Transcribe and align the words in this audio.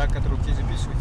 Так, 0.00 0.16
от 0.16 0.26
руки 0.28 0.50
записывать. 0.54 0.96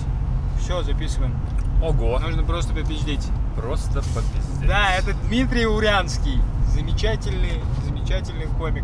Все, 0.59 0.83
записываем. 0.83 1.33
Ого, 1.81 2.19
Нужно 2.19 2.43
просто 2.43 2.73
попиздеть. 2.73 3.25
просто 3.55 4.01
попиздец. 4.01 4.67
Да, 4.67 4.93
это 4.93 5.13
Дмитрий 5.13 5.65
Урянский. 5.65 6.41
Замечательный, 6.73 7.63
замечательный 7.85 8.47
комик. 8.57 8.83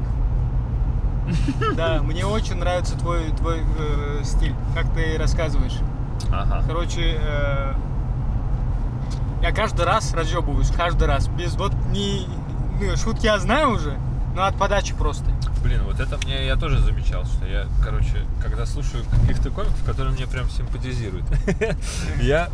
Да, 1.76 2.02
мне 2.02 2.26
очень 2.26 2.56
нравится 2.56 2.98
твой, 2.98 3.30
твой 3.32 3.62
э, 3.78 4.22
стиль, 4.24 4.56
как 4.74 4.90
ты 4.94 5.18
рассказываешь. 5.18 5.78
Ага. 6.32 6.64
Короче, 6.66 7.20
э, 7.20 7.74
я 9.42 9.52
каждый 9.52 9.86
раз 9.86 10.14
разъебываюсь, 10.14 10.72
каждый 10.72 11.10
раз. 11.10 11.28
Без 11.28 11.58
вот 11.58 11.74
не 11.92 12.26
ну, 12.80 12.96
шутки 12.96 13.26
я 13.26 13.38
знаю 13.38 13.72
уже, 13.72 13.98
но 14.34 14.46
от 14.46 14.56
подачи 14.56 14.94
просто. 14.94 15.26
Блин, 15.66 15.82
вот 15.84 16.00
это 16.00 16.16
мне 16.20 16.46
я 16.46 16.58
тоже 16.58 16.78
замечал, 16.80 17.26
что 17.26 17.44
я, 17.48 17.66
короче, 17.84 18.24
когда 18.40 18.68
слушаю 18.68 19.04
каких-то 19.06 19.50
комиков, 19.50 19.84
которые 19.84 20.14
мне 20.14 20.28
прям 20.28 20.48
симпатизируют, 20.48 21.26
я 22.22 22.52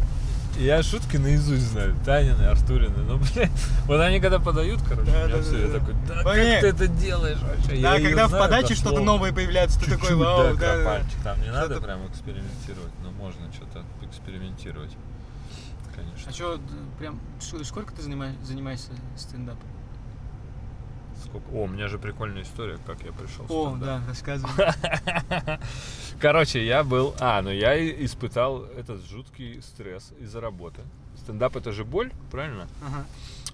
я 0.57 0.81
шутки 0.81 1.17
наизусть 1.17 1.71
знаю, 1.71 1.93
Танины, 2.05 2.43
Артурины, 2.43 3.03
ну, 3.05 3.17
блин, 3.17 3.51
вот 3.85 3.99
они 3.99 4.21
когда 4.21 4.39
подают, 4.39 4.79
короче, 4.87 5.11
Да, 5.11 5.23
у 5.23 5.27
меня 5.27 5.35
да, 5.35 5.41
все, 5.43 5.51
да, 5.51 5.57
я 5.57 5.67
да. 5.67 5.79
такой, 5.79 5.93
да 6.07 6.21
Понятно. 6.23 6.51
как 6.51 6.61
ты 6.61 6.67
это 6.67 6.87
делаешь 6.87 7.37
вообще? 7.41 7.81
Да, 7.81 7.95
Я 7.97 8.01
когда 8.01 8.27
в 8.27 8.31
подаче 8.31 8.75
что-то 8.75 9.01
новое 9.01 9.33
появляется, 9.33 9.77
ты 9.81 9.91
такой, 9.91 10.15
вау, 10.15 10.43
да, 10.43 10.53
да, 10.53 10.55
да. 10.55 10.73
кропальчик. 10.75 11.19
Там 11.21 11.41
не 11.41 11.51
надо 11.51 11.81
прям 11.81 12.07
экспериментировать, 12.07 12.93
но 13.03 13.11
можно 13.11 13.41
что-то 13.53 13.83
экспериментировать. 14.03 14.91
Конечно. 15.93 16.29
А 16.29 16.31
что, 16.31 16.59
прям, 16.97 17.19
сколько 17.65 17.91
ты 17.93 18.03
занимаешь, 18.03 18.35
занимаешься 18.45 18.91
стендапом? 19.17 19.67
Сколько? 21.21 21.49
О, 21.51 21.63
у 21.63 21.67
меня 21.67 21.87
же 21.87 21.97
прикольная 21.97 22.43
история, 22.43 22.77
как 22.85 23.01
я 23.03 23.11
пришел. 23.11 23.45
О, 23.49 23.77
да, 23.77 24.01
рассказывай. 24.07 24.51
Короче, 26.19 26.65
я 26.65 26.83
был... 26.83 27.15
А, 27.19 27.41
ну 27.41 27.49
я 27.49 27.77
испытал 28.05 28.63
этот 28.65 29.05
жуткий 29.05 29.61
стресс 29.61 30.13
из-за 30.19 30.41
работы. 30.41 30.81
Стендап 31.17 31.55
это 31.55 31.71
же 31.71 31.85
боль, 31.85 32.11
правильно? 32.31 32.67
Ага. 32.85 33.05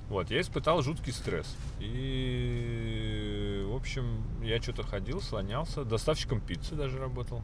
Вот, 0.09 0.31
я 0.31 0.39
испытал 0.39 0.81
жуткий 0.81 1.11
стресс. 1.11 1.55
И, 1.79 3.65
в 3.67 3.75
общем, 3.75 4.23
я 4.41 4.61
что-то 4.61 4.83
ходил, 4.83 5.21
слонялся. 5.21 5.83
Доставщиком 5.83 6.39
пиццы 6.39 6.75
даже 6.75 6.97
работал. 6.97 7.43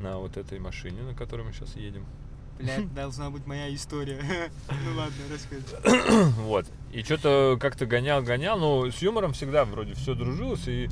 На 0.00 0.18
вот 0.18 0.36
этой 0.36 0.58
машине, 0.58 1.02
на 1.02 1.14
которой 1.14 1.42
мы 1.46 1.52
сейчас 1.52 1.76
едем. 1.76 2.04
Блядь, 2.62 2.94
должна 2.94 3.30
быть 3.30 3.46
моя 3.46 3.72
история. 3.74 4.18
Ну 4.70 4.96
ладно, 4.96 5.14
рассказывай. 5.30 6.32
Вот. 6.42 6.66
И 6.92 7.02
что-то 7.02 7.56
как-то 7.60 7.86
гонял, 7.86 8.22
гонял, 8.22 8.58
но 8.58 8.90
с 8.90 8.98
юмором 9.02 9.32
всегда 9.32 9.64
вроде 9.64 9.94
все 9.94 10.14
дружилось. 10.14 10.66
И, 10.68 10.88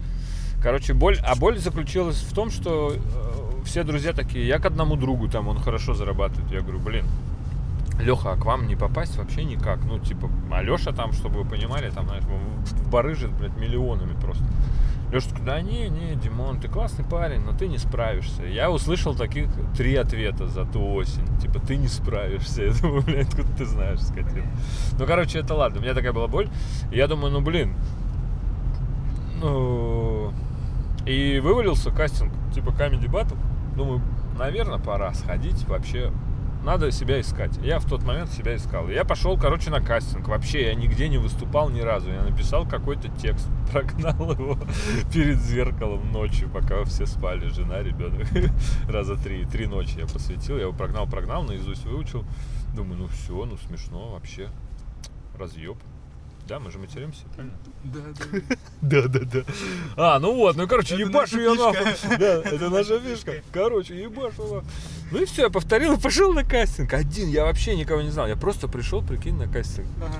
короче, 0.62 0.94
боль. 0.94 1.18
А 1.22 1.34
боль 1.36 1.58
заключилась 1.58 2.16
в 2.16 2.34
том, 2.34 2.50
что 2.50 2.94
э, 2.94 3.64
все 3.64 3.82
друзья 3.84 4.12
такие, 4.12 4.46
я 4.46 4.58
к 4.58 4.66
одному 4.66 4.96
другу 4.96 5.28
там, 5.28 5.48
он 5.48 5.58
хорошо 5.60 5.94
зарабатывает. 5.94 6.50
Я 6.50 6.60
говорю, 6.60 6.78
блин, 6.78 7.06
Леха, 8.00 8.32
а 8.32 8.36
к 8.36 8.44
вам 8.46 8.66
не 8.66 8.76
попасть 8.76 9.16
вообще 9.16 9.44
никак. 9.44 9.80
Ну, 9.84 9.98
типа, 9.98 10.30
Алеша 10.50 10.92
там, 10.92 11.12
чтобы 11.12 11.42
вы 11.42 11.48
понимали, 11.48 11.90
там, 11.90 12.06
знаешь, 12.06 12.24
в- 12.24 12.90
барыжит, 12.90 13.30
блядь, 13.32 13.56
миллионами 13.56 14.18
просто. 14.20 14.44
Леша 15.12 15.28
такой, 15.30 15.44
да 15.44 15.60
не, 15.60 15.88
не, 15.88 16.14
Димон, 16.14 16.60
ты 16.60 16.68
классный 16.68 17.04
парень, 17.04 17.40
но 17.40 17.52
ты 17.52 17.66
не 17.66 17.78
справишься. 17.78 18.44
Я 18.44 18.70
услышал 18.70 19.14
таких 19.16 19.46
три 19.76 19.96
ответа 19.96 20.46
за 20.46 20.64
ту 20.64 20.84
осень. 20.94 21.26
Типа, 21.40 21.58
ты 21.58 21.76
не 21.76 21.88
справишься. 21.88 22.62
Я 22.66 22.72
думаю, 22.72 23.02
блядь, 23.02 23.28
откуда 23.28 23.52
ты 23.56 23.64
знаешь, 23.64 24.00
скотина. 24.00 24.46
Ну, 24.98 25.06
короче, 25.06 25.40
это 25.40 25.54
ладно. 25.54 25.80
У 25.80 25.82
меня 25.82 25.94
такая 25.94 26.12
была 26.12 26.28
боль. 26.28 26.48
И 26.92 26.96
я 26.96 27.08
думаю, 27.08 27.32
ну, 27.32 27.40
блин. 27.40 27.74
Ну... 29.40 30.32
И 31.06 31.40
вывалился 31.40 31.90
кастинг, 31.90 32.32
типа, 32.54 32.68
Comedy 32.70 33.06
Battle. 33.06 33.38
Думаю, 33.76 34.02
наверное, 34.38 34.78
пора 34.78 35.12
сходить 35.14 35.66
вообще. 35.66 36.12
Надо 36.64 36.90
себя 36.90 37.20
искать. 37.20 37.56
Я 37.62 37.78
в 37.78 37.86
тот 37.86 38.02
момент 38.02 38.30
себя 38.30 38.54
искал. 38.54 38.88
Я 38.90 39.04
пошел, 39.04 39.38
короче, 39.38 39.70
на 39.70 39.80
кастинг. 39.80 40.28
Вообще, 40.28 40.66
я 40.66 40.74
нигде 40.74 41.08
не 41.08 41.16
выступал 41.16 41.70
ни 41.70 41.80
разу. 41.80 42.10
Я 42.10 42.22
написал 42.22 42.68
какой-то 42.68 43.08
текст, 43.08 43.48
прогнал 43.72 44.32
его 44.32 44.58
перед 45.12 45.40
зеркалом 45.40 46.12
ночью, 46.12 46.50
пока 46.50 46.84
все 46.84 47.06
спали. 47.06 47.48
Жена, 47.48 47.82
ребенок. 47.82 48.26
Раза 48.88 49.16
три. 49.16 49.44
Три 49.46 49.66
ночи 49.66 49.98
я 49.98 50.06
посвятил. 50.06 50.56
Я 50.56 50.62
его 50.62 50.72
прогнал, 50.72 51.06
прогнал, 51.06 51.44
наизусть 51.44 51.84
выучил. 51.84 52.24
Думаю, 52.74 53.00
ну 53.00 53.06
все, 53.08 53.44
ну 53.46 53.56
смешно 53.56 54.10
вообще. 54.12 54.50
Разъеб. 55.38 55.78
Да, 56.46 56.58
мы 56.58 56.70
же 56.70 56.78
материмся, 56.78 57.22
правильно? 57.34 57.56
Да, 57.84 58.00
да. 58.00 58.56
Да, 58.80 59.02
да, 59.08 59.20
да. 59.20 59.44
А, 59.96 60.18
ну 60.18 60.34
вот, 60.34 60.56
ну 60.56 60.66
короче, 60.66 60.96
ебашу 60.96 61.40
я 61.40 61.54
нахуй. 61.54 62.18
Да, 62.18 62.42
это 62.42 62.68
наша 62.68 62.98
фишка. 62.98 63.34
Короче, 63.52 64.02
ебашу 64.02 64.42
нахуй. 64.42 64.64
Ну 65.10 65.22
и 65.22 65.24
все, 65.24 65.42
я 65.42 65.50
повторил 65.50 65.94
и 65.94 66.00
пошел 66.00 66.32
на 66.32 66.44
кастинг. 66.44 66.92
Один, 66.94 67.28
я 67.28 67.44
вообще 67.44 67.76
никого 67.76 68.00
не 68.02 68.10
знал. 68.10 68.28
Я 68.28 68.36
просто 68.36 68.68
пришел, 68.68 69.02
прикинь, 69.02 69.36
на 69.36 69.48
кастинг. 69.48 69.86
Ага. 70.00 70.16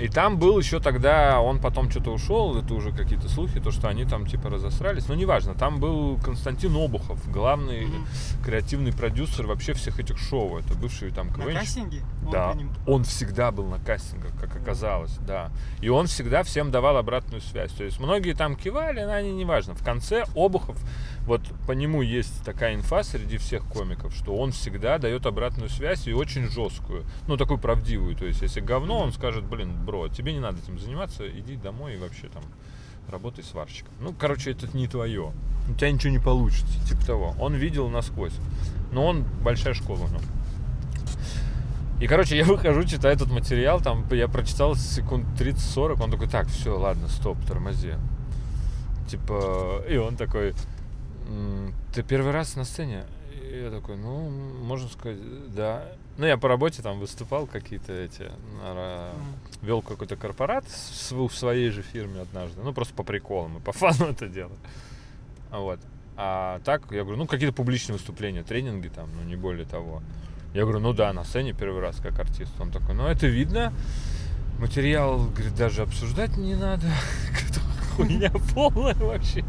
И 0.00 0.08
там 0.08 0.38
был 0.38 0.58
еще 0.58 0.80
тогда, 0.80 1.40
он 1.40 1.60
потом 1.60 1.88
что-то 1.90 2.10
ушел, 2.10 2.58
это 2.58 2.74
уже 2.74 2.90
какие-то 2.90 3.28
слухи, 3.28 3.60
то, 3.60 3.70
что 3.70 3.88
они 3.88 4.04
там 4.04 4.26
типа 4.26 4.50
разосрались. 4.50 5.06
Но 5.08 5.14
неважно, 5.14 5.54
там 5.54 5.78
был 5.78 6.18
Константин 6.18 6.74
Обухов, 6.76 7.20
главный 7.30 7.86
Мгм. 7.86 8.06
креативный 8.44 8.92
продюсер 8.92 9.46
вообще 9.46 9.72
всех 9.72 10.00
этих 10.00 10.18
шоу. 10.18 10.58
Это 10.58 10.74
бывший 10.74 11.10
там 11.12 11.28
На 11.28 11.34
КВНщик. 11.34 11.60
кастинге? 11.60 12.02
Он 12.24 12.30
Да, 12.32 12.56
он 12.86 13.04
всегда 13.04 13.52
был 13.52 13.66
на 13.66 13.78
кастингах, 13.78 14.32
как 14.40 14.56
оказалось, 14.56 15.16
да. 15.26 15.50
И 15.80 15.88
он 15.88 16.06
всегда 16.06 16.42
всем 16.42 16.70
давал 16.72 16.96
обратную 16.96 17.40
связь. 17.40 17.70
То 17.72 17.84
есть 17.84 18.00
многие 18.00 18.34
там 18.34 18.56
кивали, 18.56 19.02
но 19.04 19.12
они 19.12 19.32
неважно. 19.32 19.74
В 19.74 19.84
конце 19.84 20.24
Обухов, 20.34 20.76
вот 21.26 21.42
по 21.66 21.72
нему 21.72 22.02
есть 22.02 22.44
такая 22.44 22.74
инфа 22.74 23.02
среди 23.04 23.36
всех 23.38 23.64
комиков, 23.66 24.12
что 24.14 24.34
он 24.36 24.50
всегда 24.52 24.98
дает 24.98 25.24
обратную 25.26 25.68
связь 25.70 26.06
и 26.08 26.12
очень 26.12 26.48
жесткую, 26.50 27.04
ну 27.28 27.36
такую 27.36 27.58
правдивую. 27.58 28.16
То 28.16 28.26
есть 28.26 28.42
если 28.42 28.60
говно, 28.60 28.98
он 28.98 29.12
скажет, 29.12 29.44
блин, 29.44 29.83
бро, 29.84 30.08
тебе 30.08 30.32
не 30.32 30.40
надо 30.40 30.58
этим 30.58 30.78
заниматься, 30.78 31.28
иди 31.28 31.56
домой 31.56 31.94
и 31.94 31.98
вообще 31.98 32.28
там 32.28 32.42
работай 33.08 33.44
сварщиком. 33.44 33.92
Ну, 34.00 34.14
короче, 34.18 34.50
это 34.50 34.66
не 34.76 34.88
твое. 34.88 35.32
У 35.68 35.74
тебя 35.74 35.90
ничего 35.90 36.12
не 36.12 36.18
получится, 36.18 36.86
типа 36.86 37.04
того. 37.06 37.34
Он 37.38 37.54
видел 37.54 37.88
насквозь. 37.88 38.34
Но 38.92 39.06
он 39.06 39.24
большая 39.42 39.74
школа, 39.74 40.08
ну. 40.10 40.18
И, 42.00 42.06
короче, 42.06 42.36
я 42.36 42.44
выхожу, 42.44 42.84
читаю 42.84 43.14
этот 43.14 43.30
материал, 43.30 43.80
там 43.80 44.06
я 44.10 44.28
прочитал 44.28 44.74
секунд 44.74 45.26
30-40, 45.40 46.02
он 46.02 46.10
такой, 46.10 46.28
так, 46.28 46.48
все, 46.48 46.76
ладно, 46.76 47.08
стоп, 47.08 47.38
тормози. 47.46 47.94
Типа, 49.08 49.82
и 49.88 49.96
он 49.96 50.16
такой, 50.16 50.54
«М, 51.28 51.74
ты 51.94 52.02
первый 52.02 52.32
раз 52.32 52.56
на 52.56 52.64
сцене? 52.64 53.04
И 53.32 53.62
я 53.64 53.70
такой, 53.70 53.96
ну, 53.96 54.30
можно 54.62 54.88
сказать, 54.88 55.18
да. 55.54 55.84
Ну, 56.16 56.26
я 56.26 56.36
по 56.36 56.48
работе 56.48 56.80
там 56.80 57.00
выступал 57.00 57.46
какие-то 57.46 57.92
эти, 57.92 58.30
вел 59.62 59.82
какой-то 59.82 60.16
корпорат 60.16 60.64
в 60.66 61.30
своей 61.30 61.70
же 61.70 61.82
фирме 61.82 62.20
однажды, 62.20 62.60
ну, 62.62 62.72
просто 62.72 62.94
по 62.94 63.02
приколам 63.02 63.58
и 63.58 63.60
по 63.60 63.72
фану 63.72 64.10
это 64.10 64.28
дело. 64.28 64.52
Вот. 65.50 65.80
А 66.16 66.60
так, 66.64 66.82
я 66.92 67.02
говорю, 67.02 67.18
ну, 67.18 67.26
какие-то 67.26 67.54
публичные 67.54 67.94
выступления, 67.94 68.44
тренинги 68.44 68.88
там, 68.88 69.08
ну, 69.16 69.28
не 69.28 69.34
более 69.34 69.64
того. 69.64 70.02
Я 70.54 70.62
говорю, 70.62 70.78
ну 70.78 70.92
да, 70.92 71.12
на 71.12 71.24
сцене 71.24 71.52
первый 71.52 71.80
раз 71.80 71.96
как 71.96 72.20
артист. 72.20 72.52
Он 72.60 72.70
такой, 72.70 72.94
ну 72.94 73.06
это 73.08 73.26
видно. 73.26 73.72
Материал, 74.60 75.18
говорит, 75.18 75.56
даже 75.56 75.82
обсуждать 75.82 76.36
не 76.36 76.54
надо. 76.54 76.86
Хуйня 77.96 78.30
полная 78.54 78.94
вообще. 78.94 79.44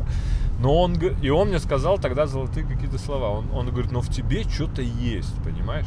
Но 0.59 0.81
он, 0.81 0.95
и 0.95 1.29
он 1.29 1.49
мне 1.49 1.59
сказал 1.59 1.99
тогда 1.99 2.25
золотые 2.25 2.65
какие-то 2.65 2.97
слова. 2.97 3.29
Он, 3.29 3.51
он 3.51 3.69
говорит, 3.69 3.91
но 3.91 4.01
в 4.01 4.09
тебе 4.09 4.43
что-то 4.43 4.81
есть, 4.81 5.35
понимаешь? 5.43 5.85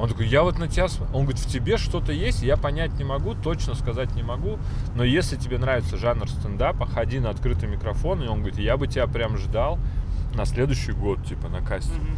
Он 0.00 0.08
такой, 0.08 0.26
я 0.26 0.42
вот 0.42 0.58
на 0.58 0.66
тебя... 0.66 0.88
см-» 0.88 1.14
Он 1.14 1.24
говорит, 1.24 1.40
в 1.40 1.46
тебе 1.46 1.76
что-то 1.76 2.12
есть, 2.12 2.42
я 2.42 2.56
понять 2.56 2.98
не 2.98 3.04
могу, 3.04 3.34
точно 3.34 3.74
сказать 3.74 4.14
не 4.14 4.22
могу, 4.22 4.58
но 4.94 5.04
если 5.04 5.36
тебе 5.36 5.58
нравится 5.58 5.96
жанр 5.96 6.28
стендапа, 6.28 6.86
ходи 6.86 7.20
на 7.20 7.30
открытый 7.30 7.68
микрофон, 7.68 8.22
и 8.22 8.26
он 8.26 8.38
говорит, 8.38 8.58
я 8.58 8.76
бы 8.76 8.86
тебя 8.86 9.06
прям 9.06 9.36
ждал 9.36 9.78
на 10.34 10.46
следующий 10.46 10.92
год, 10.92 11.24
типа, 11.24 11.48
на 11.48 11.60
кастинг. 11.60 12.02
Мгм. 12.02 12.16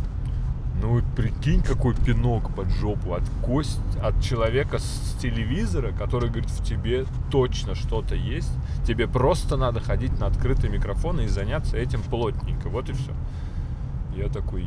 Ну 0.80 1.00
прикинь, 1.14 1.62
какой 1.62 1.94
пинок 1.94 2.54
под 2.54 2.68
жопу 2.68 3.14
от 3.14 3.22
кость, 3.42 3.78
от 4.02 4.20
человека 4.20 4.78
с 4.78 5.16
телевизора, 5.20 5.92
который 5.92 6.28
говорит, 6.28 6.50
в 6.50 6.64
тебе 6.64 7.04
точно 7.30 7.74
что-то 7.74 8.16
есть. 8.16 8.50
Тебе 8.84 9.06
просто 9.06 9.56
надо 9.56 9.80
ходить 9.80 10.18
на 10.18 10.26
открытый 10.26 10.70
микрофон 10.70 11.20
и 11.20 11.28
заняться 11.28 11.76
этим 11.76 12.02
плотненько. 12.02 12.68
Вот 12.68 12.88
и 12.88 12.94
все. 12.94 13.12
Я 14.16 14.28
такой, 14.28 14.64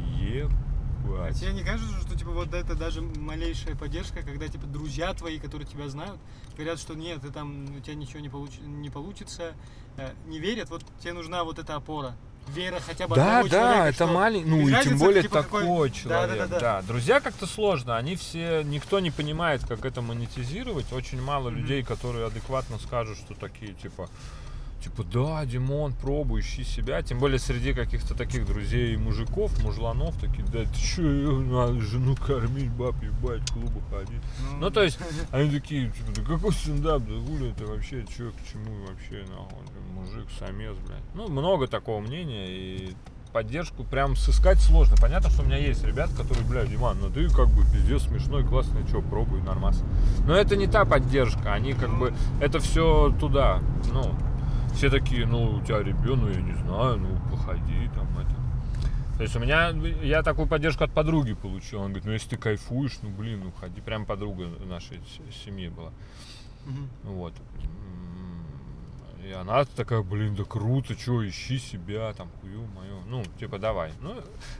А 1.19 1.31
тебе 1.33 1.53
не 1.53 1.63
кажется, 1.63 1.99
что 2.01 2.17
типа 2.17 2.31
вот 2.31 2.53
это 2.53 2.75
даже 2.75 3.01
малейшая 3.01 3.75
поддержка, 3.75 4.21
когда 4.23 4.47
типа 4.47 4.65
друзья 4.67 5.13
твои, 5.13 5.39
которые 5.39 5.67
тебя 5.67 5.87
знают, 5.89 6.19
говорят, 6.55 6.79
что 6.79 6.93
нет, 6.95 7.21
ты 7.21 7.31
там 7.31 7.75
у 7.77 7.79
тебя 7.79 7.95
ничего 7.95 8.19
не, 8.19 8.29
получ- 8.29 8.61
не 8.65 8.89
получится, 8.89 9.53
э, 9.97 10.11
не 10.27 10.39
верят, 10.39 10.69
вот 10.69 10.83
тебе 10.99 11.13
нужна 11.13 11.43
вот 11.43 11.59
эта 11.59 11.75
опора. 11.75 12.15
Вера 12.49 12.79
хотя 12.79 13.07
бы 13.07 13.15
Да, 13.15 13.41
да, 13.41 13.49
человека, 13.49 13.83
это 13.87 14.05
маленький, 14.07 14.47
ну 14.49 14.59
и 14.59 14.65
тем 14.65 14.73
разницы, 14.75 14.97
более 15.03 15.21
типа, 15.23 15.41
такой 15.41 15.61
какой- 15.63 15.91
человек. 15.91 16.37
Да, 16.37 16.45
да, 16.45 16.47
да, 16.47 16.59
да. 16.59 16.81
Друзья 16.83 17.19
как-то 17.19 17.47
сложно, 17.47 17.97
они 17.97 18.15
все, 18.15 18.61
никто 18.61 18.99
не 18.99 19.09
понимает, 19.09 19.65
как 19.67 19.83
это 19.83 20.03
монетизировать. 20.03 20.93
Очень 20.93 21.19
мало 21.23 21.49
Мгм. 21.49 21.61
людей, 21.61 21.81
которые 21.83 22.27
адекватно 22.27 22.77
скажут, 22.77 23.17
что 23.17 23.33
такие, 23.33 23.73
типа, 23.73 24.09
Типа, 24.81 25.03
да, 25.03 25.43
Димон, 25.45 25.93
пробуй, 25.93 26.41
ищи 26.41 26.63
себя. 26.63 27.01
Тем 27.01 27.17
более 27.17 27.39
среди 27.39 27.73
каких-то 27.73 28.13
таких 28.13 28.45
друзей 28.45 28.95
мужиков, 28.97 29.51
мужланов, 29.63 30.15
такие, 30.19 30.45
да 30.45 30.63
ты 30.63 30.79
чё, 30.79 31.39
надо 31.41 31.81
жену 31.81 32.15
кормить, 32.15 32.69
баб 32.69 32.95
ебать, 33.01 33.49
клубы 33.51 33.81
ходить. 33.89 34.21
Ну, 34.59 34.69
то 34.69 34.83
есть, 34.83 34.99
они 35.31 35.49
такие, 35.49 35.89
типа, 35.89 36.11
да 36.15 36.21
какой 36.21 36.51
стендап, 36.53 37.01
да 37.03 37.13
хули 37.13 37.51
это 37.51 37.65
вообще, 37.65 38.05
чё, 38.05 38.31
к 38.31 38.51
чему 38.51 38.85
вообще, 38.85 39.25
нахуй, 39.29 39.65
мужик, 39.93 40.27
самец, 40.37 40.75
блядь. 40.85 41.01
Ну, 41.15 41.29
много 41.29 41.67
такого 41.67 41.99
мнения, 41.99 42.45
и 42.47 42.93
поддержку 43.33 43.83
прям 43.83 44.15
сыскать 44.15 44.61
сложно. 44.61 44.95
Понятно, 45.01 45.29
что 45.29 45.41
у 45.41 45.45
меня 45.45 45.57
есть 45.57 45.83
ребят, 45.83 46.09
которые, 46.15 46.45
бля, 46.45 46.65
Диман, 46.65 46.97
ну 47.01 47.09
ты 47.09 47.27
как 47.27 47.49
бы 47.49 47.63
пиздец 47.63 48.03
смешной, 48.03 48.45
классный, 48.45 48.87
что, 48.87 49.01
пробуй, 49.01 49.41
нормас. 49.41 49.83
Но 50.25 50.35
это 50.35 50.55
не 50.55 50.67
та 50.67 50.85
поддержка, 50.85 51.53
они 51.53 51.73
как 51.73 51.97
бы, 51.97 52.13
это 52.39 52.59
все 52.59 53.13
туда, 53.19 53.61
ну, 53.91 54.15
все 54.75 54.89
такие, 54.89 55.25
ну, 55.25 55.55
у 55.55 55.61
тебя 55.61 55.81
ребенок, 55.81 56.35
я 56.35 56.41
не 56.41 56.53
знаю, 56.53 56.97
ну, 56.97 57.17
походи, 57.31 57.89
там, 57.95 58.07
это. 58.19 58.35
То 59.17 59.23
есть 59.23 59.35
у 59.35 59.39
меня, 59.39 59.69
я 60.03 60.21
такую 60.23 60.47
поддержку 60.47 60.83
от 60.83 60.91
подруги 60.91 61.33
получил. 61.33 61.79
Он 61.79 61.87
говорит, 61.87 62.05
ну, 62.05 62.11
если 62.11 62.31
ты 62.31 62.37
кайфуешь, 62.37 62.99
ну, 63.01 63.09
блин, 63.09 63.43
ну, 63.45 63.51
ходи. 63.59 63.79
Прям 63.79 64.05
подруга 64.05 64.49
нашей 64.65 64.99
семьи 65.45 65.69
была. 65.69 65.91
Мгм. 66.65 66.89
Вот. 67.03 67.33
И 69.25 69.31
она 69.31 69.65
такая, 69.65 70.03
блин, 70.03 70.35
да 70.35 70.43
круто, 70.43 70.93
что, 70.93 71.27
ищи 71.27 71.57
себя, 71.57 72.13
там, 72.13 72.29
хую 72.41 72.67
мою. 72.75 72.99
Ну, 73.07 73.23
типа, 73.39 73.57
давай. 73.57 73.91
Ну, 74.01 74.15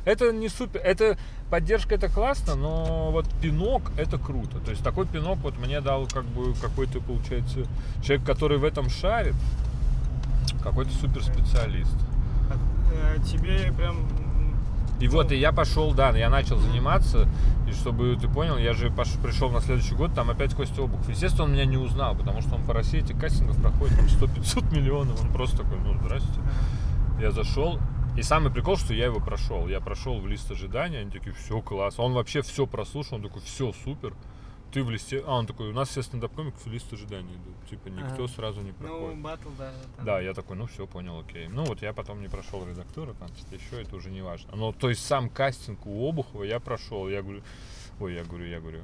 это 0.06 0.32
не 0.32 0.50
супер, 0.50 0.80
это 0.80 1.20
поддержка, 1.52 1.94
это 1.94 2.10
классно, 2.10 2.56
но 2.56 3.12
вот 3.12 3.28
пинок, 3.42 3.92
это 3.98 4.18
круто. 4.18 4.60
То 4.60 4.72
есть 4.72 4.84
такой 4.84 5.06
пинок 5.06 5.38
вот 5.40 5.60
мне 5.60 5.82
дал 5.82 6.08
как 6.08 6.24
бы 6.24 6.56
какой-то, 6.56 7.00
получается, 7.00 7.68
человек, 8.04 8.26
который 8.26 8.58
в 8.58 8.64
этом 8.64 8.90
шарит, 8.90 9.36
какой-то 10.70 10.92
суперспециалист. 10.92 11.96
А, 12.50 13.20
тебе 13.24 13.72
прям... 13.78 13.98
И 15.00 15.08
вот, 15.10 15.32
и 15.34 15.36
я 15.36 15.52
пошел, 15.52 15.94
да, 15.94 16.12
я 16.12 16.30
начал 16.30 16.58
заниматься, 16.58 17.28
и 17.68 17.74
чтобы 17.74 18.16
ты 18.16 18.30
понял, 18.30 18.58
я 18.58 18.74
же 18.74 18.88
пош- 18.88 19.22
пришел 19.22 19.50
на 19.50 19.60
следующий 19.60 19.94
год, 19.94 20.14
там 20.14 20.30
опять 20.30 20.54
Костя 20.54 20.84
Обухов. 20.84 21.10
Естественно, 21.10 21.44
он 21.44 21.52
меня 21.52 21.66
не 21.66 21.76
узнал, 21.76 22.16
потому 22.16 22.42
что 22.42 22.56
он 22.56 22.64
по 22.64 22.74
России 22.74 23.02
этих 23.02 23.20
кастингов 23.20 23.62
проходит 23.62 23.98
там 23.98 24.06
100-500 24.06 24.74
миллионов, 24.74 25.22
он 25.22 25.32
просто 25.34 25.64
такой, 25.64 25.80
ну, 25.80 25.98
здрасте. 26.00 26.40
Я 27.20 27.32
зашел, 27.32 27.78
и 28.16 28.22
самый 28.22 28.52
прикол, 28.52 28.78
что 28.78 28.94
я 28.94 29.06
его 29.06 29.20
прошел. 29.20 29.68
Я 29.68 29.82
прошел 29.82 30.20
в 30.20 30.28
лист 30.28 30.50
ожидания, 30.50 31.00
они 31.00 31.12
такие, 31.12 31.34
все 31.34 31.62
класс. 31.62 31.96
Он 31.98 32.14
вообще 32.14 32.42
все 32.42 32.66
прослушал, 32.66 33.16
он 33.18 33.24
такой, 33.24 33.42
все 33.42 33.74
супер. 33.84 34.14
Ты 34.76 34.84
в 34.84 34.90
листе... 34.90 35.24
А, 35.26 35.38
он 35.38 35.46
такой, 35.48 35.70
у 35.70 35.72
нас 35.74 35.88
все 35.88 36.02
стендап-комики 36.02 36.58
в 36.58 36.68
лист 36.68 36.92
ожидания 36.92 37.34
идут. 37.36 37.56
Типа, 37.70 37.88
никто 37.88 38.26
Ага. 38.26 38.28
сразу 38.28 38.60
не 38.60 38.72
Ну, 38.72 38.76
проходит. 38.76 39.22
батл, 39.22 39.50
да. 39.58 39.72
там. 39.96 40.06
Да, 40.06 40.20
я 40.20 40.34
такой, 40.34 40.58
ну 40.58 40.66
все, 40.66 40.86
понял, 40.86 41.18
окей. 41.18 41.48
Ну 41.48 41.64
вот 41.64 41.82
я 41.82 41.94
потом 41.94 42.22
не 42.22 42.28
прошел 42.28 42.68
редактора, 42.68 43.14
там 43.14 43.30
что 43.38 43.56
еще, 43.56 43.82
это 43.82 43.96
уже 43.96 44.12
не 44.12 44.22
важно. 44.22 44.54
Но 44.54 44.74
то 44.74 44.90
есть 44.90 45.06
сам 45.06 45.30
кастинг 45.30 45.86
у 45.86 46.10
Обухова 46.10 46.44
я 46.44 46.60
прошел. 46.60 47.08
Я 47.08 47.22
говорю, 47.22 47.42
ой, 48.02 48.16
я 48.16 48.26
говорю, 48.26 48.46
я 48.48 48.60
говорю. 48.60 48.84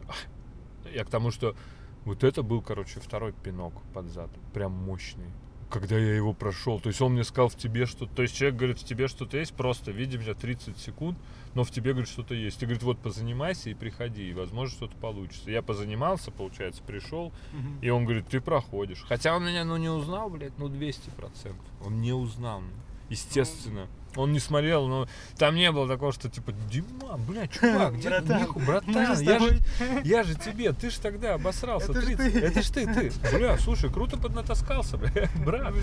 Я 0.93 1.03
к 1.03 1.09
тому, 1.09 1.29
что 1.29 1.57
вот 2.05 2.23
это 2.23 2.41
был, 2.41 2.61
короче, 2.61 3.01
второй 3.01 3.33
пинок 3.33 3.73
под 3.93 4.05
зад. 4.05 4.29
Прям 4.53 4.71
мощный. 4.71 5.27
Когда 5.71 5.97
я 5.97 6.15
его 6.15 6.33
прошел. 6.33 6.79
То 6.81 6.89
есть 6.89 7.01
он 7.01 7.13
мне 7.13 7.23
сказал 7.23 7.47
в 7.49 7.55
тебе 7.55 7.85
что 7.85 8.05
То 8.05 8.21
есть 8.23 8.35
человек 8.35 8.57
говорит, 8.57 8.79
в 8.79 8.83
тебе 8.83 9.07
что-то 9.07 9.37
есть, 9.37 9.53
просто 9.53 9.91
видим 9.91 10.19
меня 10.19 10.33
30 10.33 10.77
секунд, 10.77 11.17
но 11.53 11.63
в 11.63 11.71
тебе, 11.71 11.91
говорит, 11.93 12.09
что-то 12.09 12.35
есть. 12.35 12.59
Ты, 12.59 12.65
говорит, 12.65 12.83
вот 12.83 12.99
позанимайся 12.99 13.69
и 13.69 13.73
приходи, 13.73 14.29
и, 14.29 14.33
возможно, 14.33 14.75
что-то 14.75 14.95
получится. 14.97 15.49
Я 15.49 15.61
позанимался, 15.61 16.29
получается, 16.31 16.83
пришел, 16.83 17.31
Мгм. 17.53 17.79
и 17.81 17.89
он 17.89 18.03
говорит, 18.03 18.27
ты 18.27 18.41
проходишь. 18.41 19.03
Хотя 19.07 19.35
он 19.35 19.45
меня, 19.45 19.63
ну, 19.63 19.77
не 19.77 19.89
узнал, 19.89 20.29
блядь, 20.29 20.57
ну, 20.57 20.67
200%. 20.67 21.55
Он 21.85 22.01
не 22.01 22.11
узнал. 22.13 22.61
ну, 22.61 22.67
Естественно. 23.09 23.87
Он 24.15 24.33
не 24.33 24.39
смотрел, 24.39 24.87
но 24.87 25.07
там 25.37 25.55
не 25.55 25.71
было 25.71 25.87
такого, 25.87 26.11
что 26.11 26.29
типа, 26.29 26.51
Дима, 26.69 27.17
бля, 27.27 27.47
чувак, 27.47 27.95
где? 27.95 28.09
Братан, 28.09 28.47
Мы 28.55 28.65
братан, 28.65 29.15
же 29.15 29.23
я 29.23 29.39
же, 29.39 29.59
я 30.03 30.23
же 30.23 30.35
тебе, 30.35 30.73
ты 30.73 30.89
же 30.89 30.99
тогда 30.99 31.35
обосрался. 31.35 31.91
Это 31.91 32.01
ж 32.01 32.05
30. 32.05 32.33
ты. 32.33 32.39
Это 32.39 32.61
ж 32.61 32.69
ты, 32.69 32.93
ты. 32.93 33.11
Бля, 33.37 33.57
слушай, 33.57 33.89
круто 33.89 34.17
поднатаскался, 34.17 34.97
бля, 34.97 35.29
брат. 35.45 35.73
Бля. 35.73 35.81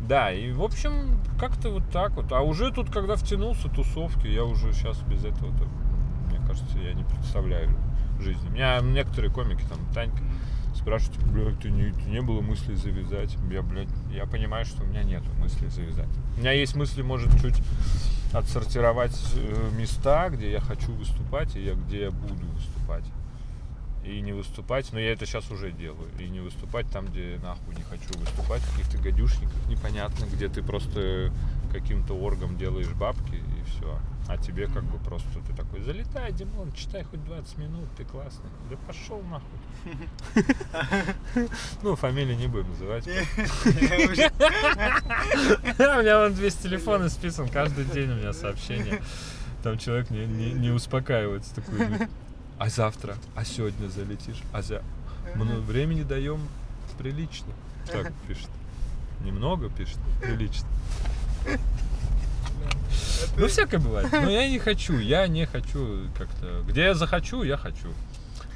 Да, 0.00 0.32
и 0.32 0.52
в 0.52 0.62
общем, 0.62 1.20
как-то 1.38 1.70
вот 1.70 1.90
так 1.90 2.12
вот. 2.12 2.32
А 2.32 2.40
уже 2.42 2.70
тут, 2.72 2.90
когда 2.90 3.16
втянулся 3.16 3.68
тусовки, 3.68 4.26
я 4.26 4.44
уже 4.44 4.72
сейчас 4.72 5.00
без 5.02 5.24
этого, 5.24 5.50
мне 6.28 6.38
кажется, 6.46 6.78
я 6.78 6.92
не 6.92 7.04
представляю 7.04 7.74
жизни. 8.20 8.48
У 8.48 8.52
меня 8.52 8.80
некоторые 8.80 9.32
комики, 9.32 9.62
там, 9.68 9.78
Танька, 9.92 10.22
спрашивают, 10.88 11.22
блядь, 11.32 11.60
ты 11.60 11.70
не, 11.70 11.92
не 12.10 12.22
было 12.22 12.40
мысли 12.40 12.74
завязать? 12.74 13.36
Я, 13.50 13.62
блядь, 13.62 13.88
я 14.10 14.24
понимаю, 14.24 14.64
что 14.64 14.82
у 14.82 14.86
меня 14.86 15.02
нет 15.02 15.22
мысли 15.38 15.68
завязать. 15.68 16.08
У 16.36 16.40
меня 16.40 16.52
есть 16.52 16.74
мысли, 16.76 17.02
может, 17.02 17.30
чуть 17.42 17.60
отсортировать 18.32 19.18
э, 19.36 19.70
места, 19.78 20.30
где 20.30 20.50
я 20.50 20.60
хочу 20.60 20.92
выступать, 20.92 21.54
и 21.56 21.62
я, 21.62 21.74
где 21.74 22.04
я 22.04 22.10
буду 22.10 22.46
выступать. 22.54 23.04
И 24.04 24.20
не 24.20 24.32
выступать, 24.32 24.92
но 24.92 25.00
я 25.00 25.12
это 25.12 25.26
сейчас 25.26 25.50
уже 25.50 25.70
делаю. 25.72 26.08
И 26.18 26.28
не 26.28 26.40
выступать 26.40 26.90
там, 26.90 27.06
где 27.06 27.38
нахуй 27.42 27.74
не 27.74 27.82
хочу 27.82 28.18
выступать, 28.18 28.62
в 28.62 28.70
каких-то 28.70 28.98
гадюшниках 28.98 29.68
непонятно, 29.68 30.24
где 30.32 30.48
ты 30.48 30.62
просто 30.62 31.32
каким-то 31.72 32.14
оргом 32.14 32.56
делаешь 32.56 32.88
бабки 32.88 33.34
и 33.34 33.70
все. 33.70 33.98
А 34.28 34.36
тебе 34.36 34.66
как 34.66 34.84
бы 34.84 34.98
просто 34.98 35.28
ты 35.46 35.54
такой, 35.54 35.80
залетай, 35.80 36.32
Димон, 36.32 36.70
читай 36.72 37.02
хоть 37.02 37.24
20 37.24 37.58
минут, 37.58 37.88
ты 37.96 38.04
классный. 38.04 38.50
Да 38.70 38.76
пошел 38.86 39.22
нахуй. 39.22 39.48
Ну, 41.82 41.96
фамилии 41.96 42.34
не 42.34 42.46
будем 42.46 42.68
называть. 42.68 43.06
У 43.06 43.10
меня 46.00 46.18
вон 46.18 46.32
весь 46.32 46.56
телефон 46.56 47.06
исписан, 47.06 47.48
каждый 47.48 47.86
день 47.86 48.10
у 48.10 48.16
меня 48.16 48.34
сообщения. 48.34 49.00
Там 49.62 49.78
человек 49.78 50.10
не, 50.10 50.70
успокаивается. 50.70 51.54
Такой, 51.54 51.86
а 52.58 52.68
завтра, 52.68 53.16
а 53.34 53.44
сегодня 53.44 53.88
залетишь, 53.88 54.42
а 54.52 54.62
за... 54.62 54.82
Много 55.34 55.60
времени 55.60 56.02
даем 56.02 56.40
прилично. 56.98 57.52
Так 57.86 58.12
пишет. 58.26 58.48
Немного 59.20 59.68
пишет, 59.68 59.98
прилично. 60.22 60.66
Ну, 63.36 63.46
всякое 63.46 63.78
бывает. 63.78 64.10
Но 64.12 64.30
я 64.30 64.48
не 64.48 64.58
хочу, 64.58 64.98
я 64.98 65.26
не 65.26 65.46
хочу 65.46 66.04
как-то... 66.16 66.62
Где 66.66 66.82
я 66.84 66.94
захочу, 66.94 67.42
я 67.42 67.56
хочу. 67.56 67.88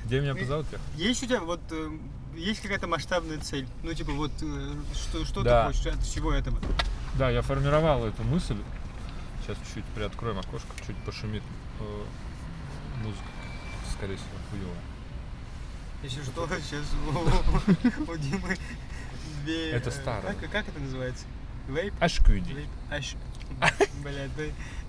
Где 0.05 0.21
меня 0.21 0.35
позовут, 0.35 0.67
я 0.73 0.79
хочу. 0.79 1.09
Есть 1.09 1.23
у 1.23 1.27
тебя 1.27 1.41
вот 1.41 1.61
э, 1.71 1.91
есть 2.37 2.61
какая-то 2.61 2.87
масштабная 2.87 3.39
цель? 3.39 3.67
Ну, 3.83 3.93
типа, 3.95 4.13
вот 4.13 4.33
э, 4.43 4.73
что, 4.95 5.25
что 5.25 5.43
Да. 5.43 5.69
ты 5.69 5.75
хочешь 5.75 5.87
от 5.95 6.03
всего 6.03 6.33
этого? 6.33 6.59
Да, 7.19 7.31
я 7.31 7.43
формировал 7.43 8.07
эту 8.07 8.23
мысль. 8.25 8.57
Сейчас 9.43 9.57
чуть-чуть 9.67 9.85
приоткроем 9.95 10.39
окошко, 10.39 10.69
чуть 10.87 10.97
пошумит 10.99 11.43
э, 11.81 12.05
музыка. 13.05 13.23
Скорее 14.03 14.17
всего, 14.17 14.31
хуёвая. 14.51 14.83
Если 16.03 16.23
что, 16.25 16.49
сейчас 16.49 18.09
у, 18.09 18.17
Димы 18.17 18.57
две... 19.45 19.71
Это 19.71 19.91
э, 19.91 19.93
старое. 19.93 20.35
Как, 20.51 20.67
это 20.67 20.81
называется? 20.81 21.25
Вейп? 21.69 21.95
Ашкюди. 22.01 22.67
Аш... 22.91 23.15
Блядь, 24.03 24.35
да, 24.37 24.43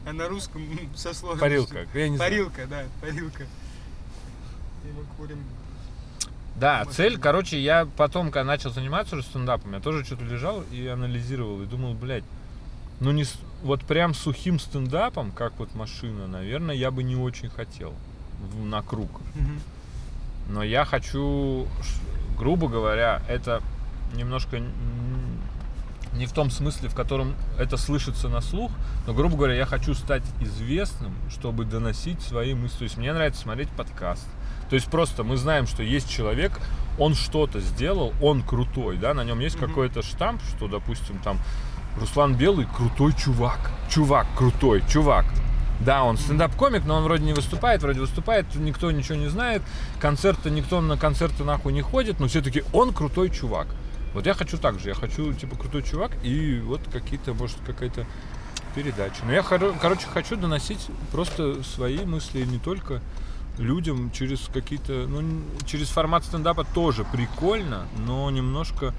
а 0.07 0.13
на 0.13 0.27
русском 0.27 0.63
со 0.95 1.13
сложностью. 1.13 1.39
Парилка. 1.39 1.87
Я 1.93 2.09
не 2.09 2.15
знаю. 2.15 2.31
Парилка, 2.31 2.65
да, 2.65 2.85
парилка. 3.01 3.43
И 3.43 4.87
мы 4.97 5.03
курим. 5.15 5.43
Да, 6.55 6.79
Может, 6.79 6.93
цель, 6.93 7.19
короче, 7.19 7.61
я 7.61 7.85
потом, 7.85 8.31
когда 8.31 8.45
начал 8.45 8.71
заниматься 8.71 9.15
уже 9.15 9.25
стендапом, 9.25 9.73
я 9.73 9.79
тоже 9.79 10.03
что-то 10.03 10.23
лежал 10.23 10.63
и 10.71 10.87
анализировал, 10.87 11.61
и 11.61 11.67
думал, 11.67 11.93
блядь, 11.93 12.25
ну 12.99 13.11
не 13.11 13.25
вот 13.61 13.85
прям 13.85 14.15
сухим 14.15 14.57
стендапом, 14.57 15.31
как 15.31 15.53
вот 15.59 15.75
машина, 15.75 16.25
наверное, 16.25 16.73
я 16.73 16.89
бы 16.89 17.03
не 17.03 17.15
очень 17.15 17.49
хотел 17.51 17.93
на 18.63 18.81
круг. 18.81 19.09
Но 20.49 20.61
я 20.63 20.85
хочу, 20.85 21.67
грубо 22.37 22.67
говоря, 22.67 23.21
это 23.29 23.61
немножко 24.13 24.61
не 26.15 26.25
в 26.27 26.31
том 26.31 26.51
смысле, 26.51 26.89
в 26.89 26.95
котором 26.95 27.33
это 27.57 27.75
слышится 27.77 28.29
на 28.29 28.41
слух, 28.41 28.71
но, 29.07 29.13
грубо 29.13 29.35
говоря, 29.35 29.55
я 29.55 29.65
хочу 29.65 29.95
стать 29.95 30.21
известным, 30.41 31.13
чтобы 31.31 31.65
доносить 31.65 32.21
свои 32.21 32.53
мысли. 32.53 32.79
То 32.79 32.83
есть 32.83 32.97
мне 32.97 33.11
нравится 33.13 33.41
смотреть 33.41 33.69
подкаст. 33.69 34.27
То 34.69 34.75
есть 34.75 34.87
просто 34.91 35.23
мы 35.23 35.37
знаем, 35.37 35.65
что 35.65 35.81
есть 35.81 36.09
человек, 36.09 36.59
он 36.99 37.15
что-то 37.15 37.59
сделал, 37.61 38.13
он 38.21 38.43
крутой, 38.43 38.97
да, 38.97 39.13
на 39.15 39.23
нем 39.23 39.39
есть 39.39 39.55
Мгм. 39.59 39.67
какой-то 39.67 40.03
штамп, 40.03 40.41
что, 40.55 40.67
допустим, 40.67 41.17
там 41.23 41.39
Руслан 41.99 42.35
Белый 42.35 42.67
крутой 42.75 43.13
чувак, 43.13 43.71
чувак 43.89 44.27
крутой, 44.37 44.83
чувак. 44.87 45.25
Да, 45.79 46.03
он 46.03 46.17
стендап-комик, 46.17 46.85
но 46.85 46.95
он 46.95 47.03
вроде 47.03 47.23
не 47.23 47.33
выступает, 47.33 47.81
вроде 47.81 47.99
выступает, 47.99 48.45
никто 48.55 48.89
ничего 48.91 49.15
не 49.15 49.27
знает, 49.27 49.61
концерты, 49.99 50.49
никто 50.49 50.79
на 50.81 50.97
концерты 50.97 51.43
нахуй 51.43 51.73
не 51.73 51.81
ходит, 51.81 52.19
но 52.19 52.27
все 52.27 52.41
таки 52.41 52.63
он 52.71 52.93
крутой 52.93 53.29
чувак. 53.29 53.67
Вот 54.13 54.25
я 54.25 54.33
хочу 54.33 54.57
так 54.57 54.79
же, 54.79 54.89
я 54.89 54.95
хочу, 54.95 55.33
типа, 55.33 55.55
крутой 55.55 55.83
чувак 55.83 56.11
и 56.23 56.61
вот 56.63 56.81
какие-то, 56.91 57.33
может, 57.33 57.57
какая-то 57.65 58.05
передача. 58.75 59.23
Но 59.25 59.33
я, 59.33 59.43
короче, 59.43 60.07
хочу 60.07 60.35
доносить 60.35 60.87
просто 61.11 61.63
свои 61.63 62.05
мысли, 62.05 62.45
не 62.45 62.59
только 62.59 63.01
людям 63.57 64.11
через 64.11 64.49
какие-то, 64.51 65.05
ну, 65.07 65.41
через 65.65 65.89
формат 65.89 66.23
стендапа 66.23 66.63
тоже 66.63 67.05
прикольно, 67.11 67.87
но 68.05 68.29
немножко 68.31 68.93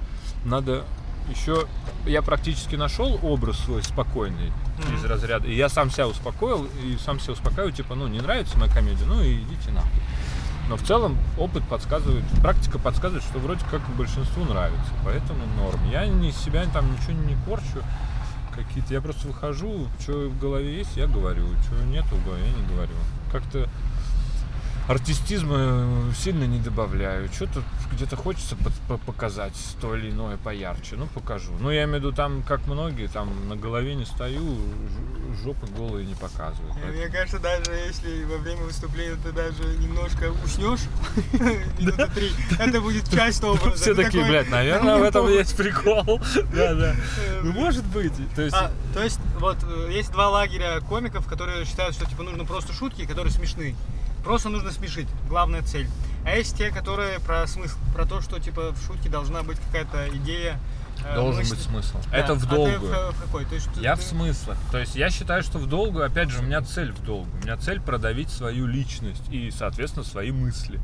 надо 0.44 0.84
еще 1.28 1.66
я 2.06 2.22
практически 2.22 2.76
нашел 2.76 3.18
образ 3.22 3.58
свой 3.58 3.82
спокойный 3.82 4.52
Мгм. 4.78 4.96
из 4.96 5.04
разряда. 5.04 5.46
И 5.46 5.54
я 5.54 5.68
сам 5.68 5.90
себя 5.90 6.08
успокоил, 6.08 6.66
и 6.82 6.96
сам 7.04 7.20
себя 7.20 7.32
успокаиваю, 7.34 7.72
типа, 7.72 7.94
ну, 7.94 8.06
не 8.08 8.20
нравится 8.20 8.58
моя 8.58 8.72
комедия, 8.72 9.04
ну 9.06 9.22
и 9.22 9.34
идите 9.40 9.70
нахуй. 9.70 9.90
Но 10.68 10.76
в 10.76 10.82
целом 10.82 11.16
опыт 11.38 11.62
подсказывает, 11.64 12.24
практика 12.40 12.78
подсказывает, 12.78 13.22
что 13.24 13.38
вроде 13.38 13.64
как 13.70 13.82
большинству 13.96 14.44
нравится, 14.44 14.90
поэтому 15.04 15.40
норм. 15.58 15.78
Я 15.90 16.06
не 16.06 16.32
себя 16.32 16.64
там 16.72 16.90
ничего 16.92 17.12
не 17.12 17.36
корчу, 17.44 17.82
какие-то, 18.54 18.94
я 18.94 19.00
просто 19.00 19.26
выхожу, 19.28 19.86
что 20.00 20.28
в 20.28 20.38
голове 20.38 20.78
есть, 20.78 20.96
я 20.96 21.06
говорю, 21.06 21.46
что 21.66 21.84
нет 21.86 22.04
в 22.06 22.24
голове, 22.24 22.42
я 22.46 22.52
не 22.62 22.66
говорю. 22.68 22.92
Как-то 23.32 23.68
артистизма 24.88 26.12
сильно 26.14 26.44
не 26.44 26.58
добавляю. 26.58 27.28
Что-то 27.32 27.62
где-то 27.92 28.16
хочется 28.16 28.56
показать 29.06 29.54
то 29.80 29.94
или 29.96 30.10
иное 30.10 30.36
поярче. 30.36 30.96
Ну, 30.96 31.06
покажу. 31.06 31.52
Ну, 31.60 31.70
я 31.70 31.84
имею 31.84 32.00
в 32.00 32.04
виду, 32.04 32.12
там, 32.12 32.42
как 32.42 32.66
многие, 32.66 33.06
там 33.08 33.48
на 33.48 33.56
голове 33.56 33.94
не 33.94 34.04
стою, 34.04 34.56
жопы 35.42 35.66
голые 35.76 36.06
не 36.06 36.14
показываю. 36.14 36.72
Мне 36.74 36.82
Поэтому- 36.82 37.12
кажется, 37.12 37.38
даже 37.38 37.70
если 37.86 38.24
во 38.24 38.38
время 38.38 38.62
выступления 38.64 39.16
ты 39.22 39.32
даже 39.32 39.62
немножко 39.78 40.32
уснешь, 40.44 40.80
минуты 41.78 42.06
три, 42.14 42.32
это 42.58 42.80
будет 42.80 43.10
часть 43.10 43.42
образа. 43.44 43.76
Все 43.76 43.94
такие, 43.94 44.24
блядь, 44.24 44.50
наверное, 44.50 44.94
«Мне 44.96 45.04
в 45.04 45.08
этом 45.08 45.22
похуй». 45.22 45.38
есть 45.38 45.56
прикол. 45.56 46.04
Да, 46.54 46.74
да. 46.74 46.94
Э, 46.94 47.40
Ну, 47.42 47.52
может 47.52 47.84
быть. 47.86 48.12
То 48.34 48.42
есть, 48.42 48.54
А, 48.56 48.70
то 48.92 49.02
есть, 49.02 49.18
вот, 49.38 49.56
э, 49.64 49.90
есть 49.92 50.12
два 50.12 50.28
лагеря 50.30 50.80
комиков, 50.80 51.26
которые 51.26 51.64
считают, 51.64 51.94
что, 51.94 52.06
типа, 52.06 52.22
нужно 52.22 52.44
просто 52.44 52.72
шутки, 52.72 53.06
которые 53.06 53.32
смешны. 53.32 53.74
Просто 54.24 54.48
нужно 54.48 54.70
смешить, 54.70 55.06
главная 55.28 55.62
цель. 55.62 55.88
А 56.24 56.34
есть 56.36 56.56
те, 56.56 56.70
которые 56.70 57.20
про 57.20 57.46
смысл, 57.46 57.76
про 57.94 58.06
то, 58.06 58.20
что, 58.22 58.38
типа, 58.40 58.72
в 58.72 58.86
шутке 58.86 59.10
должна 59.10 59.42
быть 59.42 59.58
какая-то 59.60 60.08
идея, 60.16 60.58
э, 61.04 61.14
должен 61.14 61.40
мысль. 61.42 61.54
быть 61.54 61.62
смысл. 61.64 61.98
Да. 62.10 62.16
Это 62.16 62.32
А 62.32 62.34
в 62.36 62.40
ты 62.42 62.48
долгую. 62.48 62.78
в, 62.80 63.12
в 63.14 63.22
какой? 63.22 63.44
То 63.44 63.54
есть, 63.56 63.68
Я 63.78 63.94
ты- 63.96 64.00
в 64.00 64.04
смыслах. 64.04 64.56
То 64.72 64.78
есть 64.78 64.96
я 64.96 65.10
считаю, 65.10 65.42
что 65.42 65.58
в 65.58 65.66
долгую, 65.66 66.06
опять 66.06 66.30
же, 66.30 66.38
у 66.40 66.42
меня 66.42 66.62
цель 66.62 66.92
в 66.92 67.02
долгую. 67.04 67.30
У 67.40 67.44
меня 67.44 67.58
цель 67.58 67.78
продавить 67.80 68.30
свою 68.30 68.66
личность 68.66 69.28
и, 69.30 69.50
соответственно, 69.50 70.04
свои 70.06 70.30
мысли. 70.32 70.80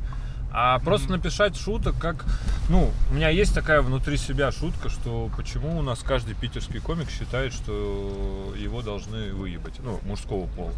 А 0.53 0.79
просто 0.79 1.07
Мгм. 1.07 1.17
написать 1.17 1.55
шуток, 1.57 1.95
как... 1.97 2.25
Ну, 2.69 2.91
у 3.09 3.13
меня 3.13 3.29
есть 3.29 3.53
такая 3.53 3.81
внутри 3.81 4.17
себя 4.17 4.51
шутка, 4.51 4.89
что 4.89 5.29
почему 5.35 5.77
у 5.77 5.81
нас 5.81 5.99
каждый 5.99 6.35
питерский 6.35 6.79
комик 6.79 7.09
считает, 7.09 7.53
что 7.53 8.53
его 8.57 8.81
должны 8.81 9.33
выебать. 9.33 9.73
Ну, 9.79 9.99
мужского 10.03 10.47
пола. 10.47 10.71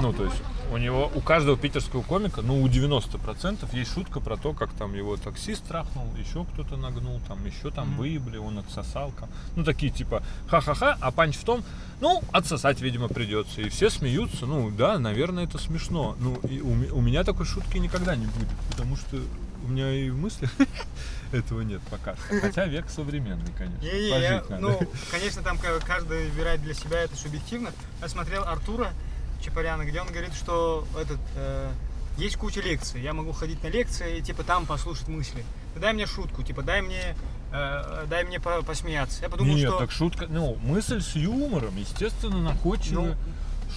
Ну, 0.00 0.12
то 0.12 0.24
есть 0.24 0.36
у 0.72 0.76
него, 0.78 1.10
у 1.14 1.20
каждого 1.20 1.56
питерского 1.56 2.02
комика, 2.02 2.42
ну, 2.42 2.62
у 2.62 2.68
90% 2.68 3.68
есть 3.74 3.92
шутка 3.92 4.20
про 4.20 4.36
то, 4.36 4.52
как 4.52 4.70
там 4.72 4.94
его 4.94 5.16
таксист 5.16 5.64
трахнул, 5.66 6.06
еще 6.16 6.44
кто-то 6.44 6.76
нагнул, 6.76 7.20
там 7.28 7.44
еще 7.44 7.70
там 7.70 7.88
Мгм. 7.88 7.96
выебли, 7.98 8.36
он 8.38 8.58
отсосал. 8.58 9.12
там. 9.18 9.28
Ну, 9.56 9.64
такие 9.64 9.90
типа 9.92 10.22
ха-ха-ха, 10.48 10.96
а 11.00 11.10
панч 11.10 11.36
в 11.36 11.44
том, 11.44 11.62
ну, 12.02 12.20
отсосать, 12.32 12.80
видимо, 12.80 13.06
придется. 13.08 13.60
И 13.62 13.68
все 13.68 13.88
смеются, 13.88 14.44
ну, 14.44 14.70
да, 14.70 14.98
наверное, 14.98 15.44
это 15.44 15.56
смешно. 15.56 16.16
Ну, 16.18 16.34
и 16.48 16.60
у, 16.60 16.98
у 16.98 17.00
меня 17.00 17.22
такой 17.22 17.46
шутки 17.46 17.78
никогда 17.78 18.16
не 18.16 18.26
будет, 18.26 18.48
потому 18.70 18.96
что 18.96 19.18
у 19.64 19.68
меня 19.68 19.90
и 19.92 20.10
в 20.10 20.18
мыслях 20.18 20.50
этого 21.32 21.60
нет 21.60 21.80
пока. 21.90 22.16
Хотя 22.40 22.66
век 22.66 22.90
современный, 22.90 23.52
конечно. 23.56 23.80
Не-не, 23.80 24.08
я- 24.08 24.38
Пожить 24.40 24.50
надо. 24.50 24.62
ну, 24.62 24.80
конечно, 25.12 25.42
там 25.42 25.56
ка- 25.58 25.78
каждый 25.78 26.28
выбирает 26.28 26.60
для 26.62 26.74
себя 26.74 26.98
это 26.98 27.16
субъективно. 27.16 27.70
Я 28.00 28.08
смотрел 28.08 28.42
Артура 28.42 28.92
Чапаряна, 29.40 29.84
где 29.84 30.00
он 30.00 30.08
говорит, 30.08 30.34
что 30.34 30.84
этот 31.00 31.20
э, 31.36 31.70
есть 32.18 32.36
куча 32.36 32.60
лекций. 32.60 33.00
Я 33.00 33.12
могу 33.12 33.30
ходить 33.30 33.62
на 33.62 33.68
лекции 33.68 34.18
и 34.18 34.22
типа 34.22 34.42
там 34.42 34.66
послушать 34.66 35.06
мысли. 35.06 35.44
Ты 35.74 35.80
дай 35.80 35.92
мне 35.92 36.06
шутку, 36.06 36.42
типа 36.42 36.62
дай 36.62 36.82
мне, 36.82 37.14
э, 37.52 38.06
дай 38.08 38.24
мне 38.24 38.40
по- 38.40 38.62
посмеяться. 38.62 39.22
Я 39.22 39.28
подумал, 39.28 39.54
Нет, 39.54 39.68
что 39.68 39.78
так 39.78 39.90
шутка, 39.90 40.26
ну, 40.28 40.56
мысль 40.62 41.00
с 41.00 41.14
юмором, 41.14 41.76
естественно, 41.76 42.38
находчивая. 42.38 43.16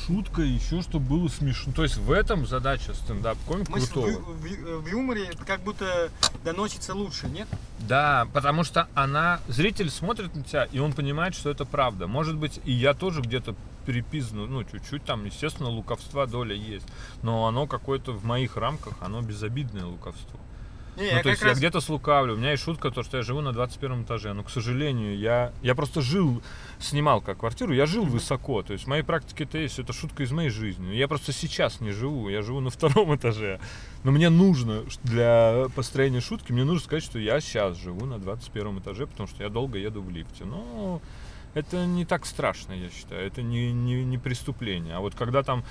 Шутка, 0.07 0.41
еще 0.41 0.81
чтобы 0.81 1.05
было 1.17 1.27
смешно. 1.29 1.71
То 1.73 1.83
есть 1.83 1.95
в 1.97 2.11
этом 2.11 2.45
задача 2.45 2.93
стендап-комик 2.93 3.69
в, 3.69 3.71
крутого. 3.71 4.07
ю- 4.07 4.19
в 4.19 4.45
ю- 4.45 4.79
в 4.81 4.87
юморе 4.87 5.31
как 5.47 5.61
будто 5.61 6.09
доносится 6.43 6.93
лучше, 6.93 7.27
нет? 7.27 7.47
Да, 7.79 8.27
потому 8.33 8.63
что 8.65 8.87
она, 8.93 9.39
зритель 9.47 9.89
смотрит 9.89 10.35
на 10.35 10.43
тебя, 10.43 10.65
и 10.65 10.79
он 10.79 10.91
понимает, 10.93 11.33
что 11.33 11.49
это 11.49 11.63
правда. 11.65 12.07
Может 12.07 12.35
быть, 12.35 12.59
и 12.65 12.71
я 12.73 12.93
тоже 12.93 13.21
где-то 13.21 13.55
перепизну, 13.85 14.47
ну, 14.47 14.63
чуть-чуть 14.65 15.05
там, 15.05 15.25
естественно, 15.25 15.69
луковства 15.69 16.25
доля 16.25 16.55
есть. 16.55 16.85
Но 17.23 17.47
оно 17.47 17.65
какое-то 17.65 18.11
в 18.11 18.25
моих 18.25 18.57
рамках, 18.57 18.95
оно 18.99 19.21
безобидное 19.21 19.85
луковство. 19.85 20.39
Не, 20.97 21.11
ну, 21.11 21.17
я 21.17 21.23
то 21.23 21.29
есть 21.29 21.41
раз... 21.41 21.53
я 21.53 21.57
где-то 21.57 21.81
слукавлю. 21.81 22.35
У 22.35 22.37
меня 22.37 22.51
есть 22.51 22.63
шутка, 22.63 22.89
то, 22.89 23.03
что 23.03 23.17
я 23.17 23.23
живу 23.23 23.41
на 23.41 23.51
21 23.51 24.03
этаже. 24.03 24.33
Но, 24.33 24.43
к 24.43 24.49
сожалению, 24.49 25.17
я, 25.17 25.51
я 25.61 25.75
просто 25.75 26.01
жил, 26.01 26.41
снимал 26.79 27.21
как 27.21 27.39
квартиру, 27.39 27.73
я 27.73 27.85
жил 27.85 28.05
высоко. 28.05 28.63
То 28.63 28.73
есть 28.73 28.85
в 28.85 28.87
моей 28.87 29.03
практике 29.03 29.43
это 29.43 29.57
есть, 29.57 29.77
это 29.79 29.93
шутка 29.93 30.23
из 30.23 30.31
моей 30.31 30.49
жизни. 30.49 30.93
Я 30.93 31.07
просто 31.07 31.33
сейчас 31.33 31.81
не 31.81 31.91
живу, 31.91 32.29
я 32.29 32.41
живу 32.41 32.61
на 32.61 32.69
втором 32.71 33.15
этаже. 33.15 33.59
Но 34.03 34.11
мне 34.11 34.29
нужно 34.29 34.83
для 35.03 35.65
построения 35.75 36.21
шутки, 36.21 36.51
мне 36.51 36.63
нужно 36.63 36.83
сказать, 36.85 37.03
что 37.03 37.19
я 37.19 37.39
сейчас 37.41 37.77
живу 37.77 38.05
на 38.05 38.19
21 38.19 38.79
этаже, 38.79 39.07
потому 39.07 39.27
что 39.27 39.43
я 39.43 39.49
долго 39.49 39.77
еду 39.77 40.01
в 40.01 40.09
лифте. 40.09 40.45
Но 40.45 41.01
это 41.55 41.85
не 41.85 42.05
так 42.05 42.25
страшно, 42.25 42.73
я 42.73 42.89
считаю. 42.89 43.25
Это 43.25 43.41
не, 43.41 43.71
не, 43.71 44.03
не 44.03 44.17
преступление. 44.17 44.95
А 44.95 44.99
вот 44.99 45.15
когда 45.15 45.41
там 45.41 45.63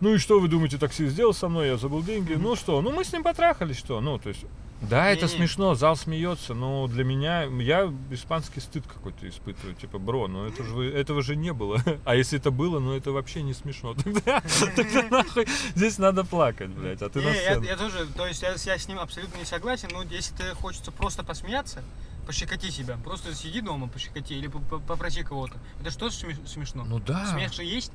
ну 0.00 0.14
и 0.14 0.18
что 0.18 0.38
вы 0.40 0.48
думаете, 0.48 0.78
такси 0.78 1.06
сделал 1.08 1.34
со 1.34 1.48
мной, 1.48 1.68
я 1.68 1.76
забыл 1.76 2.02
деньги. 2.02 2.34
Ну 2.34 2.56
что, 2.56 2.80
ну 2.82 2.90
мы 2.92 3.04
с 3.04 3.12
ним 3.12 3.22
потрахались, 3.22 3.78
что? 3.78 4.00
Ну, 4.00 4.18
то 4.18 4.28
есть, 4.28 4.44
да, 4.80 5.08
это 5.10 5.26
Не-не. 5.26 5.38
смешно, 5.38 5.74
зал 5.74 5.96
смеется, 5.96 6.54
но 6.54 6.86
для 6.86 7.02
меня, 7.02 7.42
я 7.44 7.92
испанский 8.10 8.60
стыд 8.60 8.84
какой-то 8.86 9.28
испытываю. 9.28 9.74
Типа, 9.74 9.98
бро, 9.98 10.28
ну 10.28 10.44
это 10.46 10.62
же, 10.62 10.88
этого 10.92 11.20
же 11.22 11.34
не 11.34 11.52
было. 11.52 11.82
А 12.04 12.14
если 12.14 12.38
это 12.38 12.50
было, 12.52 12.78
ну 12.78 12.92
это 12.94 13.10
вообще 13.10 13.42
не 13.42 13.54
смешно. 13.54 13.94
Тогда, 14.04 14.40
тогда 14.76 15.02
нахуй 15.10 15.46
здесь 15.74 15.98
надо 15.98 16.22
плакать, 16.24 16.70
блядь, 16.70 17.02
а 17.02 17.08
ты 17.08 17.20
на 17.20 17.30
Не, 17.30 17.36
я, 17.36 17.50
сцену. 17.52 17.64
я 17.64 17.76
тоже, 17.76 18.06
то 18.16 18.26
есть 18.26 18.42
я, 18.42 18.50
я 18.52 18.78
с 18.78 18.86
ним 18.86 19.00
абсолютно 19.00 19.36
не 19.38 19.44
согласен, 19.44 19.88
но 19.92 20.02
если 20.04 20.34
тебе 20.36 20.54
хочется 20.54 20.92
просто 20.92 21.24
посмеяться, 21.24 21.82
пощекоти 22.26 22.70
себя, 22.70 22.98
просто 23.02 23.34
сиди 23.34 23.60
дома, 23.60 23.88
пощекоти 23.88 24.34
или 24.34 24.46
по- 24.46 24.60
по- 24.60 24.78
попроси 24.78 25.24
кого-то. 25.24 25.56
Это 25.80 25.90
что 25.90 26.08
смешно? 26.10 26.84
Ну 26.84 27.00
да. 27.00 27.26
Смех 27.32 27.52
же 27.52 27.64
есть. 27.64 27.90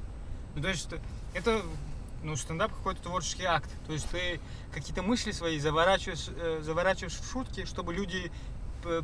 Ну, 0.55 0.61
то 0.61 0.67
есть 0.69 0.89
это, 1.33 1.61
ну, 2.23 2.35
стендап 2.35 2.73
какой-то 2.73 3.01
творческий 3.03 3.45
акт. 3.45 3.69
То 3.85 3.93
есть 3.93 4.09
ты 4.09 4.39
какие-то 4.73 5.03
мысли 5.03 5.31
свои 5.31 5.59
заворачиваешь, 5.59 6.29
э, 6.29 6.61
заворачиваешь 6.61 7.13
в 7.13 7.31
шутки, 7.31 7.65
чтобы 7.65 7.93
люди 7.93 8.31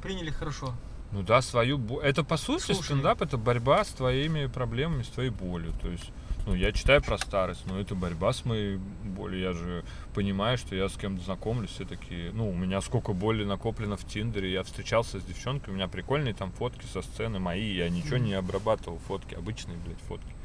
приняли 0.01 0.29
хорошо. 0.29 0.73
Ну 1.11 1.23
да, 1.23 1.41
свою 1.41 1.99
Это 1.99 2.23
по 2.23 2.37
сути 2.37 2.65
Слушай. 2.65 2.83
стендап 2.83 3.21
это 3.21 3.37
борьба 3.37 3.83
с 3.83 3.89
твоими 3.89 4.45
проблемами, 4.45 5.01
с 5.01 5.07
твоей 5.07 5.31
болью. 5.31 5.73
То 5.81 5.89
есть, 5.89 6.11
ну, 6.45 6.53
я 6.53 6.71
читаю 6.71 7.01
про 7.01 7.17
старость, 7.17 7.65
но 7.65 7.79
это 7.79 7.95
борьба 7.95 8.31
с 8.31 8.45
моей 8.45 8.77
болью. 8.77 9.39
Я 9.39 9.53
же 9.53 9.83
понимаю, 10.13 10.57
что 10.57 10.75
я 10.75 10.87
с 10.87 10.95
кем-то 10.95 11.23
знакомлюсь, 11.23 11.71
все 11.71 11.85
такие. 11.85 12.31
Ну, 12.31 12.49
у 12.49 12.53
меня 12.53 12.79
сколько 12.81 13.13
боли 13.13 13.43
накоплено 13.43 13.97
в 13.97 14.05
Тиндере. 14.05 14.51
Я 14.51 14.63
встречался 14.63 15.19
с 15.19 15.23
девчонкой, 15.23 15.73
у 15.73 15.75
меня 15.75 15.87
прикольные 15.87 16.35
там 16.35 16.51
фотки 16.51 16.85
со 16.85 17.01
сцены 17.01 17.39
мои. 17.39 17.73
Я 17.73 17.89
ничего 17.89 18.17
не 18.17 18.35
обрабатывал, 18.35 18.99
фотки, 18.99 19.33
обычные, 19.33 19.77
блядь, 19.77 20.01
фотки. 20.07 20.35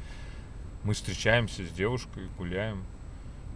Мы 0.85 0.93
встречаемся 0.93 1.65
с 1.65 1.71
девушкой, 1.71 2.29
гуляем. 2.37 2.83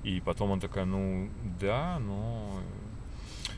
И 0.03 0.19
потом 0.19 0.51
он 0.51 0.59
такая, 0.59 0.85
ну, 0.85 1.29
да, 1.59 1.99
но 1.99 2.59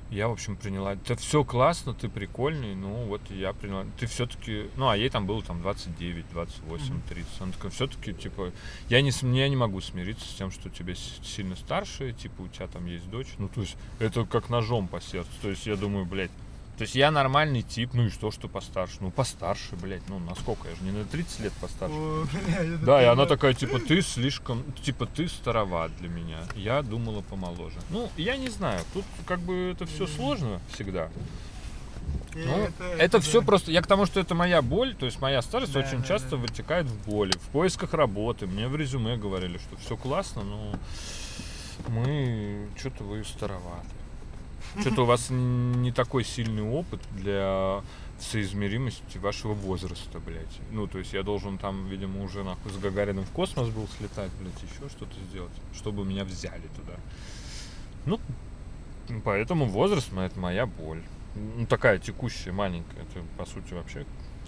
я, 0.09 0.27
в 0.27 0.33
общем, 0.33 0.57
приняла. 0.57 0.93
Это 0.93 1.15
все 1.15 1.45
классно, 1.45 1.93
ты 1.93 2.09
прикольный, 2.09 2.75
ну 2.75 3.05
вот 3.05 3.21
я 3.29 3.53
приняла. 3.53 3.85
Ты 3.97 4.07
все-таки. 4.07 4.69
Ну, 4.75 4.89
а 4.89 4.97
ей 4.97 5.09
там 5.09 5.25
было 5.25 5.41
там 5.41 5.61
29, 5.61 6.25
28, 6.31 6.93
Мгм. 6.93 7.01
30. 7.07 7.41
Она 7.41 7.51
такая, 7.53 7.71
все-таки, 7.71 8.13
типа, 8.13 8.51
я 8.89 9.01
не, 9.01 9.11
я 9.37 9.47
не 9.47 9.55
могу 9.55 9.79
смириться 9.79 10.25
с 10.25 10.33
тем, 10.33 10.51
что 10.51 10.69
тебе 10.69 10.95
сильно 10.95 11.55
старше, 11.55 12.11
типа, 12.11 12.41
у 12.41 12.47
тебя 12.49 12.67
там 12.67 12.85
есть 12.87 13.09
дочь. 13.09 13.29
Ну, 13.37 13.47
то 13.47 13.61
есть, 13.61 13.77
это 13.99 14.25
как 14.25 14.49
ножом 14.49 14.89
по 14.89 14.99
сердцу. 14.99 15.31
То 15.41 15.49
есть, 15.49 15.65
я 15.65 15.77
думаю, 15.77 16.05
блядь. 16.05 16.31
То 16.77 16.83
есть 16.83 16.95
я 16.95 17.11
нормальный 17.11 17.61
тип, 17.61 17.93
ну 17.93 18.05
и 18.05 18.09
что, 18.09 18.31
что 18.31 18.47
постарше? 18.47 18.97
Ну, 19.01 19.11
постарше, 19.11 19.75
блядь, 19.75 20.07
ну 20.09 20.19
насколько? 20.19 20.67
Я 20.67 20.75
же 20.75 20.83
не 20.83 20.91
на 20.91 21.05
30 21.05 21.39
лет 21.41 21.53
постарше. 21.53 21.95
О, 21.95 22.25
это 22.59 22.77
Да, 22.79 23.01
и 23.03 23.05
она 23.05 23.25
такая, 23.25 23.53
типа, 23.53 23.79
ты 23.79 24.01
слишком, 24.01 24.63
типа, 24.83 25.05
ты 25.05 25.27
староват 25.27 25.95
для 25.97 26.09
меня. 26.09 26.39
Я 26.55 26.81
думала 26.81 27.21
помоложе. 27.21 27.79
Ну, 27.89 28.09
я 28.17 28.35
не 28.37 28.49
знаю, 28.49 28.81
тут 28.93 29.05
как 29.25 29.39
бы 29.41 29.71
это 29.73 29.85
все 29.85 30.07
сложно 30.07 30.59
всегда. 30.73 31.09
И 32.33 32.39
Ну, 32.45 32.69
это, 32.97 33.19
все 33.19 33.41
да. 33.41 33.45
просто, 33.45 33.71
я 33.71 33.81
к 33.81 33.87
тому, 33.87 34.05
что 34.05 34.19
это 34.19 34.35
моя 34.35 34.61
боль, 34.61 34.95
то 34.95 35.05
есть 35.05 35.19
моя 35.21 35.41
старость 35.41 35.73
Да, 35.73 35.81
очень 35.81 35.99
да, 35.99 36.07
часто 36.07 36.31
да. 36.31 36.37
вытекает 36.37 36.87
в 36.87 37.05
боли, 37.05 37.33
в 37.33 37.49
поисках 37.49 37.93
работы. 37.93 38.47
Мне 38.47 38.67
в 38.67 38.75
резюме 38.75 39.17
говорили, 39.17 39.57
что 39.57 39.75
все 39.77 39.97
классно, 39.97 40.43
но 40.43 40.75
мы, 41.89 42.67
что-то 42.77 43.03
вы 43.03 43.23
староваты. 43.23 43.87
Что-то 44.79 45.03
у 45.03 45.05
вас 45.05 45.27
не 45.29 45.91
такой 45.91 46.23
сильный 46.23 46.63
опыт 46.63 47.01
для 47.11 47.83
соизмеримости 48.19 49.17
вашего 49.17 49.53
возраста, 49.53 50.19
блядь. 50.19 50.59
Ну, 50.71 50.87
то 50.87 50.99
есть 50.99 51.13
я 51.13 51.23
должен 51.23 51.57
там, 51.57 51.87
видимо, 51.87 52.23
уже 52.23 52.43
нахуй 52.43 52.71
с 52.71 52.77
Гагарином 52.77 53.25
в 53.25 53.31
космос 53.31 53.69
был 53.69 53.87
слетать, 53.97 54.31
блядь, 54.39 54.61
еще 54.63 54.89
что-то 54.89 55.15
сделать, 55.29 55.51
чтобы 55.73 56.05
меня 56.05 56.23
взяли 56.23 56.67
туда. 56.75 56.93
Ну, 58.05 58.19
поэтому 59.23 59.65
возраст 59.65 60.11
это 60.13 60.39
моя 60.39 60.65
боль. 60.65 61.03
Ну, 61.35 61.65
такая 61.65 61.97
текущая, 61.97 62.51
маленькая. 62.51 63.01
Это, 63.01 63.25
по 63.37 63.45
сути, 63.45 63.73
вообще 63.73 64.05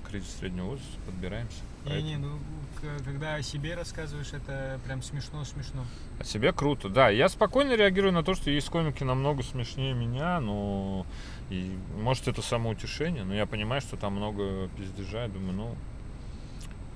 кризис 0.08 0.36
среднего 0.38 0.66
возраста, 0.66 1.00
подбираемся. 1.06 1.60
Не-не, 1.86 2.18
ну 2.18 2.38
когда 3.06 3.36
о 3.36 3.42
себе 3.42 3.76
рассказываешь, 3.76 4.34
это 4.34 4.80
прям 4.86 5.02
смешно-смешно. 5.02 5.86
О 6.20 6.24
себе 6.24 6.52
круто, 6.54 6.90
да. 6.90 7.10
Я 7.10 7.30
спокойно 7.30 7.76
реагирую 7.76 8.14
на 8.14 8.24
то, 8.24 8.34
что 8.34 8.50
есть 8.52 8.70
комики 8.70 9.04
намного 9.04 9.44
смешнее 9.44 9.94
меня, 9.94 10.40
но 10.40 11.06
и 11.50 11.78
может 11.98 12.28
это 12.28 12.42
самоутешение, 12.42 13.24
но 13.24 13.34
я 13.34 13.46
понимаю, 13.46 13.82
что 13.82 13.98
там 13.98 14.14
много 14.14 14.70
пиздежа, 14.78 15.24
я 15.24 15.28
думаю, 15.28 15.54
ну. 15.54 15.76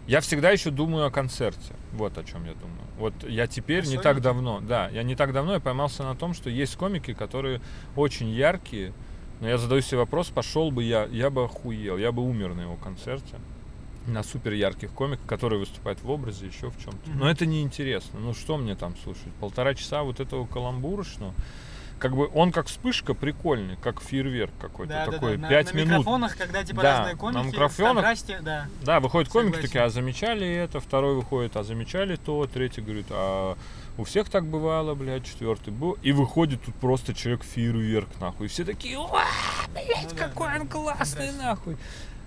Я 0.07 0.21
всегда 0.21 0.51
еще 0.51 0.71
думаю 0.71 1.05
о 1.05 1.11
концерте. 1.11 1.73
Вот 1.91 2.17
о 2.17 2.23
чем 2.23 2.45
я 2.45 2.53
думаю. 2.53 2.79
Вот 2.97 3.13
я 3.27 3.45
теперь 3.47 3.83
О 3.83 3.87
не 3.87 3.97
так 3.97 4.21
давно, 4.21 4.61
да, 4.61 4.87
я 4.89 5.03
не 5.03 5.15
так 5.15 5.33
давно 5.33 5.53
я 5.53 5.59
поймался 5.59 6.03
на 6.03 6.15
том, 6.15 6.33
что 6.33 6.49
есть 6.49 6.77
комики, 6.77 7.13
которые 7.13 7.61
очень 7.95 8.29
яркие, 8.29 8.93
но 9.41 9.49
я 9.49 9.57
задаю 9.57 9.81
себе 9.81 9.99
вопрос, 9.99 10.29
пошел 10.29 10.71
бы 10.71 10.83
я, 10.83 11.05
я 11.05 11.29
бы 11.29 11.43
охуел, 11.43 11.97
я 11.97 12.11
бы 12.11 12.23
умер 12.23 12.55
на 12.55 12.61
его 12.61 12.75
концерте. 12.75 13.35
На 14.07 14.23
супер 14.23 14.53
ярких 14.53 14.91
комиков, 14.91 15.25
которые 15.25 15.59
выступают 15.59 16.01
в 16.01 16.09
образе, 16.09 16.47
еще 16.47 16.69
в 16.69 16.81
чем-то. 16.81 17.09
Но 17.11 17.29
это 17.29 17.45
неинтересно. 17.45 18.19
Ну 18.19 18.33
что 18.33 18.57
мне 18.57 18.73
там 18.75 18.95
слушать? 19.03 19.33
Полтора 19.41 19.73
часа 19.75 20.03
вот 20.03 20.19
этого 20.21 20.45
каламбурочного. 20.47 21.33
Как 21.99 22.15
бы 22.15 22.29
он 22.33 22.51
как 22.51 22.67
вспышка 22.67 23.13
прикольный, 23.15 23.75
как 23.77 24.01
фейерверк 24.01 24.51
какой-то 24.61 24.93
Да, 24.93 25.05
да, 25.07 25.11
такой. 25.11 25.35
да. 25.35 25.41
На- 25.41 25.49
Пять 25.49 25.73
на, 25.73 25.77
минут. 25.77 25.89
микрофонах, 25.89 26.37
когда 26.37 26.63
типа 26.63 26.81
Да, 26.83 26.97
разные 26.99 27.13
на 27.15 27.19
комики, 27.19 27.45
микрофонах. 27.47 27.91
в 27.91 27.95
контрасте, 27.95 28.39
да. 28.43 28.67
Да, 28.83 28.99
выходит 28.99 29.29
комик 29.31 29.47
Согласен. 29.55 29.67
такие, 29.67 29.83
а 29.83 29.89
замечали 29.89 30.47
это, 30.47 30.79
второй 30.79 31.15
выходит, 31.15 31.57
а 31.57 31.63
замечали 31.63 32.15
то, 32.15 32.45
третий 32.47 32.81
говорит, 32.81 33.07
а 33.09 33.57
у 33.97 34.03
всех 34.03 34.29
так 34.29 34.45
бывало, 34.45 34.93
блядь, 34.93 35.25
четвертый 35.25 35.73
был. 35.73 35.97
И 36.03 36.11
выходит 36.11 36.61
тут 36.63 36.75
просто 36.75 37.15
человек 37.15 37.43
фейерверк, 37.43 38.09
нахуй. 38.21 38.45
И 38.45 38.49
все 38.49 38.63
такие, 38.63 38.97
«Уа, 38.99 39.23
блядь, 39.73 40.03
Ну 40.03 40.09
да, 40.17 40.27
какой 40.27 40.47
да, 40.53 40.61
он 40.61 40.67
классный, 40.67 41.31
нахуй. 41.33 41.77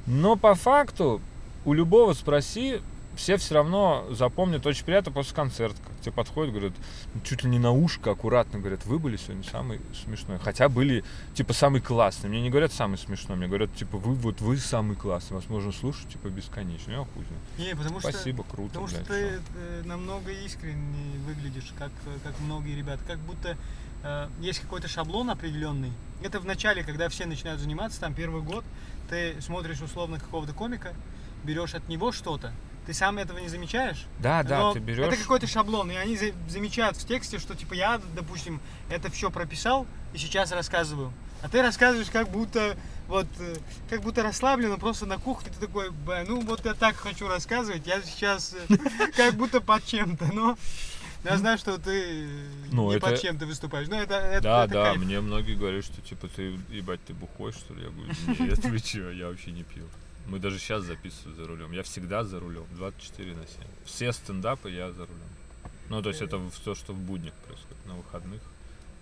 Но 0.07 0.35
по 0.35 0.57
факту, 0.57 1.21
у 1.65 1.73
любого 1.73 2.13
спроси, 2.15 2.81
все 3.17 3.37
все 3.37 3.55
равно 3.55 4.07
запомнят 4.11 4.65
очень 4.67 4.85
приятно 4.85 5.13
после 5.13 5.35
концерта. 5.35 5.77
Как 5.83 6.01
тебе 6.01 6.13
подходят, 6.13 6.53
говорят, 6.53 6.73
чуть 7.25 7.43
ли 7.45 7.51
не 7.51 7.59
на 7.59 7.73
ушко 7.73 8.13
аккуратно 8.13 8.59
говорят, 8.61 8.87
вы 8.87 8.99
были 8.99 9.17
сегодня 9.17 9.45
самый 9.45 9.81
смешной. 10.05 10.39
Хотя 10.39 10.69
были, 10.69 11.05
типа, 11.35 11.53
самый 11.53 11.81
классный. 11.81 12.31
Мне 12.31 12.41
не 12.41 12.51
говорят 12.51 12.73
самый 12.73 12.97
смешной, 12.97 13.37
мне 13.37 13.47
говорят, 13.47 13.75
типа, 13.75 13.99
вы 13.99 14.15
вот 14.15 14.41
вы 14.41 14.57
самый 14.57 14.97
классный, 14.97 15.35
вас 15.35 15.49
можно 15.49 15.73
слушать, 15.73 16.09
типа, 16.09 16.29
бесконечно. 16.29 16.93
Я 16.93 16.99
хуй. 16.99 17.25
Не, 17.59 17.75
потому 17.75 18.01
что, 18.01 18.11
Спасибо, 18.11 18.45
круто, 18.45 18.69
потому 18.69 18.89
что 18.89 18.97
блядь, 18.99 19.09
ты 19.09 19.31
что. 19.31 19.43
э, 19.57 19.83
намного 19.85 20.31
искренне 20.33 21.19
выглядишь, 21.27 21.73
как, 21.79 21.91
как 22.23 22.39
многие 22.41 22.77
ребята. 22.77 23.03
Как 23.07 23.19
будто 23.19 23.57
э, 24.03 24.29
есть 24.41 24.61
какой-то 24.61 24.89
шаблон 24.89 25.31
определенный. 25.31 25.93
Это 26.23 26.41
в 26.41 26.47
начале, 26.47 26.85
когда 26.85 27.09
все 27.09 27.27
начинают 27.27 27.61
заниматься, 27.61 28.01
там 28.01 28.15
первый 28.15 28.43
год, 28.43 28.65
ты 29.09 29.41
смотришь 29.41 29.81
условно 29.81 30.19
какого-то 30.21 30.53
комика, 30.53 30.95
берешь 31.45 31.75
от 31.75 31.89
него 31.89 32.13
что-то, 32.13 32.53
ты 32.87 32.95
сам 32.95 33.19
этого 33.19 33.39
не 33.39 33.49
замечаешь, 33.49 34.07
Да, 34.19 34.43
да, 34.43 34.59
но 34.61 34.73
ты 34.73 34.79
берешь. 34.81 35.07
Это 35.07 35.17
какой-то 35.17 35.47
шаблон, 35.47 35.91
и 35.91 35.95
они 35.97 36.17
за- 36.17 36.33
замечают 36.49 36.97
в 36.97 37.07
тексте, 37.07 37.39
что 37.39 37.55
типа 37.55 37.75
я, 37.75 38.01
допустим, 38.15 38.61
это 38.89 39.11
все 39.11 39.31
прописал 39.31 39.87
и 40.13 40.19
сейчас 40.19 40.51
рассказываю. 40.53 41.13
А 41.43 41.49
ты 41.49 41.63
рассказываешь 41.63 42.11
как 42.11 42.29
будто 42.31 42.77
вот 43.09 43.27
э, 43.39 43.57
как 43.89 44.03
будто 44.03 44.23
расслабленно, 44.23 44.77
просто 44.77 45.07
на 45.07 45.17
кухне 45.19 45.51
ты 45.53 45.67
такой, 45.67 45.91
«Б, 45.91 46.25
ну 46.29 46.41
вот 46.41 46.65
я 46.65 46.75
так 46.75 46.97
хочу 46.97 47.29
рассказывать, 47.29 47.87
я 47.87 48.03
сейчас 48.03 48.55
э, 48.69 48.77
как 49.17 49.35
будто 49.35 49.61
под 49.61 49.85
чем-то, 49.87 50.27
но 50.35 50.59
я 51.25 51.37
знаю, 51.39 51.57
что 51.59 51.79
ты 51.79 52.25
э, 52.25 52.29
Ну, 52.73 52.91
не 52.91 52.97
это- 52.97 53.07
под 53.11 53.21
чем-то 53.21 53.47
выступаешь. 53.47 53.89
Ну, 53.89 53.97
это, 53.97 54.15
это, 54.17 54.43
Да, 54.43 54.65
это 54.65 54.75
да, 54.75 54.85
кайф. 54.91 54.99
мне 55.03 55.21
многие 55.21 55.55
говорят, 55.55 55.85
что 55.85 56.01
типа 56.03 56.29
ты, 56.29 56.59
ебать, 56.71 57.01
ты 57.07 57.15
бухой, 57.15 57.53
что 57.53 57.73
ли? 57.75 57.85
Я 57.85 57.91
говорю, 57.91 58.45
нет, 58.51 58.65
вы 58.67 58.79
чё, 58.81 59.11
я 59.11 59.29
вообще 59.29 59.51
не 59.53 59.63
пью. 59.63 59.85
Мы 60.27 60.39
даже 60.39 60.59
сейчас 60.59 60.85
записываем 60.85 61.37
за 61.37 61.47
рулем. 61.47 61.73
Я 61.73 61.83
всегда 61.83 62.25
за 62.25 62.41
рулем, 62.41 62.67
24 62.73 63.35
на 63.35 63.47
7. 63.47 63.57
Все 63.85 64.13
стендапы 64.13 64.71
я 64.71 64.93
за 64.93 65.07
рулем. 65.07 65.31
Ну, 65.89 66.03
то 66.03 66.11
есть 66.11 66.23
это 66.23 66.41
все, 66.51 66.75
что 66.75 66.93
в 66.93 66.99
буднях 66.99 67.35
происходит, 67.35 67.85
на 67.87 67.95
выходных. 67.95 68.41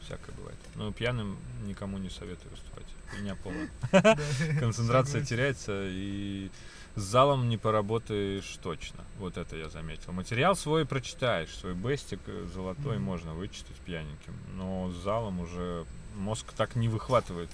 Всякое 0.01 0.33
бывает. 0.37 0.59
Но 0.75 0.91
пьяным 0.93 1.37
никому 1.67 1.99
не 1.99 2.09
советую 2.09 2.51
выступать. 2.51 2.87
Меня 3.21 3.37
полная. 3.37 3.69
Концентрация 4.61 5.25
теряется, 5.25 5.87
и 5.87 6.51
с 6.95 7.03
залом 7.03 7.49
не 7.49 7.57
поработаешь 7.57 8.59
точно. 8.62 9.05
Вот 9.19 9.37
это 9.37 9.57
я 9.57 9.69
заметил. 9.69 10.12
Материал 10.12 10.57
свой 10.57 10.87
прочитаешь, 10.87 11.51
свой 11.51 11.75
бестик 11.75 12.21
э, 12.27 12.47
золотой 12.55 12.99
можно 12.99 13.35
вычитать 13.35 13.77
пьяненьким, 13.85 14.35
но 14.57 14.90
с 14.90 14.95
залом 15.03 15.40
уже 15.40 15.85
мозг 16.16 16.53
так 16.57 16.75
не 16.75 16.88
выхватывает. 16.88 17.51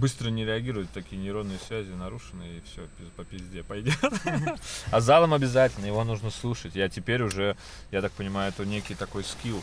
Быстро 0.00 0.30
не 0.30 0.46
реагирует, 0.46 0.90
такие 0.92 1.20
нейронные 1.20 1.58
связи 1.58 1.92
нарушены, 1.92 2.44
и 2.56 2.60
все, 2.60 2.88
по 3.16 3.24
пизде 3.24 3.62
пойдет. 3.62 3.98
А 4.90 5.00
залом 5.00 5.34
обязательно, 5.34 5.84
его 5.84 6.02
нужно 6.04 6.30
слушать. 6.30 6.74
Я 6.74 6.88
теперь 6.88 7.22
уже, 7.22 7.54
я 7.90 8.00
так 8.00 8.12
понимаю, 8.12 8.48
это 8.48 8.64
некий 8.64 8.94
такой 8.94 9.24
скилл, 9.24 9.62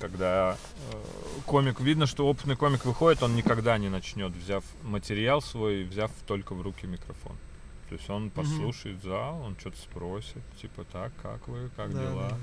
когда 0.00 0.56
э, 0.90 1.02
комик, 1.44 1.80
видно, 1.80 2.06
что 2.06 2.26
опытный 2.26 2.56
комик 2.56 2.86
выходит, 2.86 3.22
он 3.22 3.36
никогда 3.36 3.76
не 3.76 3.90
начнет, 3.90 4.32
взяв 4.32 4.64
материал 4.84 5.42
свой, 5.42 5.84
взяв 5.84 6.10
только 6.26 6.54
в 6.54 6.62
руки 6.62 6.86
микрофон. 6.86 7.36
То 7.90 7.94
есть 7.94 8.08
он 8.08 8.30
послушает 8.30 9.02
зал, 9.02 9.42
он 9.42 9.56
что-то 9.58 9.76
спросит, 9.78 10.42
типа 10.60 10.84
так, 10.84 11.12
как 11.22 11.46
вы, 11.48 11.70
как 11.76 11.90
дела. 11.92 12.38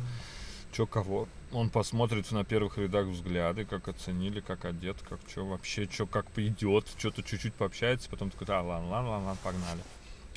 Чё 0.75 0.85
кого. 0.85 1.27
Он 1.51 1.69
посмотрит 1.69 2.31
на 2.31 2.43
первых 2.43 2.77
рядах 2.77 3.07
взгляды, 3.07 3.65
как 3.65 3.87
оценили, 3.87 4.41
как 4.41 4.65
одет, 4.65 4.97
как 5.07 5.19
что 5.27 5.45
вообще, 5.45 5.87
что 5.89 6.05
как 6.05 6.25
идет, 6.35 6.87
что-то 6.97 7.23
чуть-чуть 7.23 7.53
пообщается, 7.53 8.09
потом 8.09 8.29
такой, 8.29 8.47
да, 8.47 8.61
ладно, 8.61 8.89
ладно, 8.89 9.09
ладно, 9.11 9.37
погнали. 9.43 9.79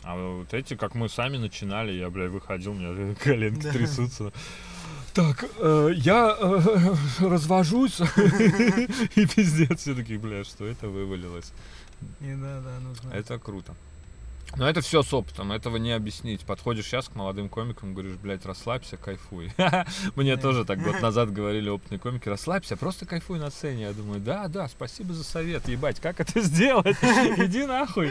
А 0.05 0.17
вот 0.17 0.55
эти, 0.55 0.77
как 0.77 0.95
мы 0.95 1.09
сами 1.09 1.39
начинали, 1.39 1.93
я, 1.93 2.09
бля, 2.09 2.29
выходил, 2.29 2.71
у 2.71 2.75
меня 2.75 3.15
коленки 3.23 3.63
Да. 3.65 3.73
трясутся. 3.73 4.33
Так, 5.13 5.45
э, 5.59 5.91
я 5.97 6.37
э, 6.39 6.95
развожусь. 7.21 8.01
И 9.17 9.27
пиздец, 9.27 9.81
все 9.81 9.95
такие, 9.95 10.21
бля, 10.21 10.45
что 10.45 10.67
это 10.67 10.89
вывалилось. 10.89 11.53
Не, 12.21 12.37
да, 12.37 12.61
да, 12.61 12.79
нужно. 12.79 13.11
Это 13.11 13.39
круто. 13.41 13.75
Но 14.57 14.69
это 14.69 14.81
все 14.81 15.03
с 15.03 15.13
опытом, 15.13 15.53
этого 15.53 15.77
не 15.77 15.93
объяснить. 15.93 16.45
Подходишь 16.45 16.87
сейчас 16.87 17.09
к 17.09 17.15
молодым 17.15 17.49
комикам, 17.49 17.95
говоришь, 17.95 18.17
блядь, 18.17 18.45
расслабься, 18.45 18.97
кайфуй. 18.97 19.53
Мне 20.17 20.37
тоже 20.37 20.65
так 20.65 20.83
год 20.83 21.01
назад 21.03 21.33
говорили 21.33 21.69
опытные 21.69 21.99
комики, 21.99 22.29
расслабься, 22.29 22.77
просто 22.77 23.07
кайфуй 23.07 23.39
на 23.39 23.51
сцене. 23.51 23.83
Я 23.83 23.93
думаю, 23.93 24.21
да, 24.21 24.49
да, 24.49 24.69
спасибо 24.69 25.15
за 25.15 25.23
совет, 25.23 25.69
ебать, 25.69 26.01
как 26.01 26.21
это 26.21 26.41
сделать? 26.41 26.97
Иди 27.37 27.67
нахуй. 27.67 28.11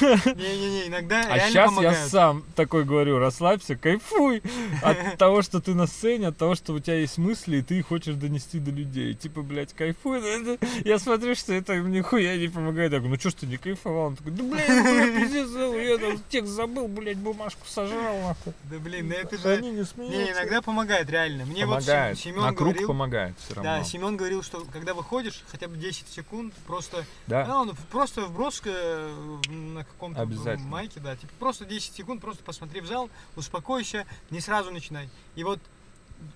Не-не-не, 0.00 0.88
иногда 0.88 1.20
А 1.30 1.38
сейчас 1.40 1.72
я 1.80 1.94
сам 1.94 2.44
такой 2.54 2.84
говорю, 2.84 3.18
расслабься, 3.18 3.76
кайфуй 3.76 4.42
от 4.82 5.18
того, 5.18 5.42
что 5.42 5.60
ты 5.60 5.74
на 5.74 5.86
сцене, 5.86 6.28
от 6.28 6.36
того, 6.36 6.54
что 6.54 6.72
у 6.72 6.80
тебя 6.80 6.98
есть 6.98 7.18
мысли, 7.18 7.58
и 7.58 7.62
ты 7.62 7.82
хочешь 7.82 8.14
донести 8.16 8.58
до 8.58 8.70
людей. 8.70 9.14
Типа, 9.14 9.42
блядь, 9.42 9.72
кайфуй. 9.72 10.20
Ну, 10.20 10.58
Я 10.84 10.98
смотрю, 10.98 11.34
что 11.34 11.52
это 11.52 11.76
нихуя 11.76 12.36
не 12.36 12.48
помогает. 12.48 12.92
Я 12.92 12.98
говорю, 12.98 13.14
ну 13.14 13.20
что 13.20 13.30
ж 13.30 13.34
ты 13.34 13.46
не 13.46 13.56
кайфовал? 13.56 14.06
Он 14.06 14.16
такой, 14.16 14.32
да, 14.32 14.42
блядь, 14.42 14.66
блядь, 14.68 15.14
пиздец, 15.16 15.48
я 15.74 15.98
там 15.98 16.20
текст 16.28 16.52
забыл, 16.52 16.88
блядь, 16.88 17.18
бумажку 17.18 17.66
сожрал, 17.66 18.18
нахуй. 18.22 18.52
Да 18.64 18.78
блин, 18.78 19.08
да 19.08 19.16
это 19.16 19.36
же... 19.38 19.48
Они 19.56 19.70
не 19.70 19.76
Не, 19.78 19.84
смеются. 19.84 20.32
иногда 20.32 20.62
помогает, 20.62 21.10
реально. 21.10 21.44
Мне 21.46 21.64
помогает. 21.66 22.16
вот 22.16 22.22
Семен 22.22 22.42
на 22.42 22.48
круг 22.52 22.68
говорил, 22.70 22.88
помогает 22.88 23.34
все 23.38 23.54
равно. 23.54 23.70
да, 23.78 23.84
Семен 23.84 24.16
говорил, 24.16 24.42
что 24.42 24.64
когда 24.72 24.94
выходишь, 24.94 25.42
хотя 25.48 25.68
бы 25.68 25.76
10 25.76 26.08
секунд, 26.08 26.54
просто, 26.66 27.04
Да. 27.26 27.46
ну, 27.46 27.72
в- 27.72 27.86
просто 27.86 28.22
вброс 28.22 28.62
на 28.64 29.84
каком-то 29.84 30.22
Обязательно. 30.22 30.68
майке, 30.68 31.00
да, 31.00 31.16
типа 31.16 31.32
просто 31.38 31.64
10 31.64 31.94
секунд, 31.94 32.20
просто 32.20 32.42
посмотри 32.44 32.80
в 32.80 32.86
зал, 32.86 33.10
успокойся, 33.36 34.06
не 34.30 34.40
сразу 34.40 34.70
начинай. 34.72 35.08
И 35.34 35.44
вот 35.44 35.58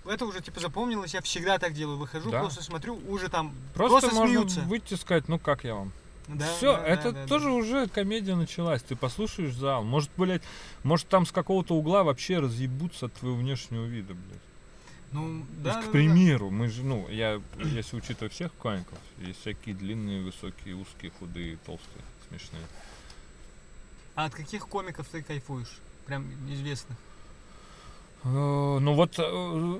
это 0.05 0.25
уже 0.25 0.41
типа 0.41 0.59
запомнилось, 0.59 1.13
я 1.13 1.21
всегда 1.21 1.57
так 1.57 1.73
делаю, 1.73 1.97
выхожу, 1.97 2.29
Да. 2.29 2.41
просто 2.41 2.63
смотрю, 2.63 2.99
уже 3.07 3.29
там 3.29 3.53
Просто, 3.73 3.99
просто, 3.99 4.15
можно 4.15 4.33
смеются. 4.35 4.59
выйти 4.61 4.93
и 4.93 4.97
сказать, 4.97 5.27
ну 5.27 5.39
как 5.39 5.63
я 5.63 5.75
вам? 5.75 5.91
Да, 6.33 6.45
Все, 6.55 6.77
да, 6.77 6.85
это 6.85 7.11
да, 7.11 7.21
да, 7.21 7.27
тоже 7.27 7.45
да. 7.45 7.51
уже 7.51 7.87
комедия 7.87 8.35
началась. 8.35 8.81
Ты 8.81 8.95
послушаешь 8.95 9.53
зал. 9.53 9.83
Может, 9.83 10.09
блядь, 10.17 10.43
может 10.83 11.07
там 11.07 11.25
с 11.25 11.31
какого-то 11.31 11.75
угла 11.75 12.03
вообще 12.03 12.39
разъебутся 12.39 13.07
от 13.07 13.13
твоего 13.13 13.37
внешнего 13.37 13.85
вида, 13.85 14.13
блядь. 14.13 14.39
Ну, 15.11 15.45
да, 15.57 15.71
есть, 15.71 15.79
да, 15.79 15.81
к 15.81 15.85
да, 15.87 15.91
примеру, 15.91 16.49
мы 16.51 16.69
же, 16.69 16.83
ну, 16.83 17.05
я, 17.09 17.41
если 17.59 17.97
учитывать 17.97 18.31
всех 18.31 18.53
комиков, 18.53 18.97
есть 19.17 19.41
всякие 19.41 19.75
длинные, 19.75 20.23
высокие, 20.23 20.75
узкие, 20.75 21.11
худые, 21.19 21.57
толстые, 21.65 22.01
смешные. 22.29 22.63
А 24.15 24.25
от 24.25 24.33
каких 24.33 24.67
комиков 24.67 25.07
ты 25.09 25.21
кайфуешь? 25.21 25.79
Прям 26.05 26.25
известных. 26.49 26.97
Э, 28.23 28.77
Ну 28.79 28.93
вот 28.93 29.15
э, 29.17 29.79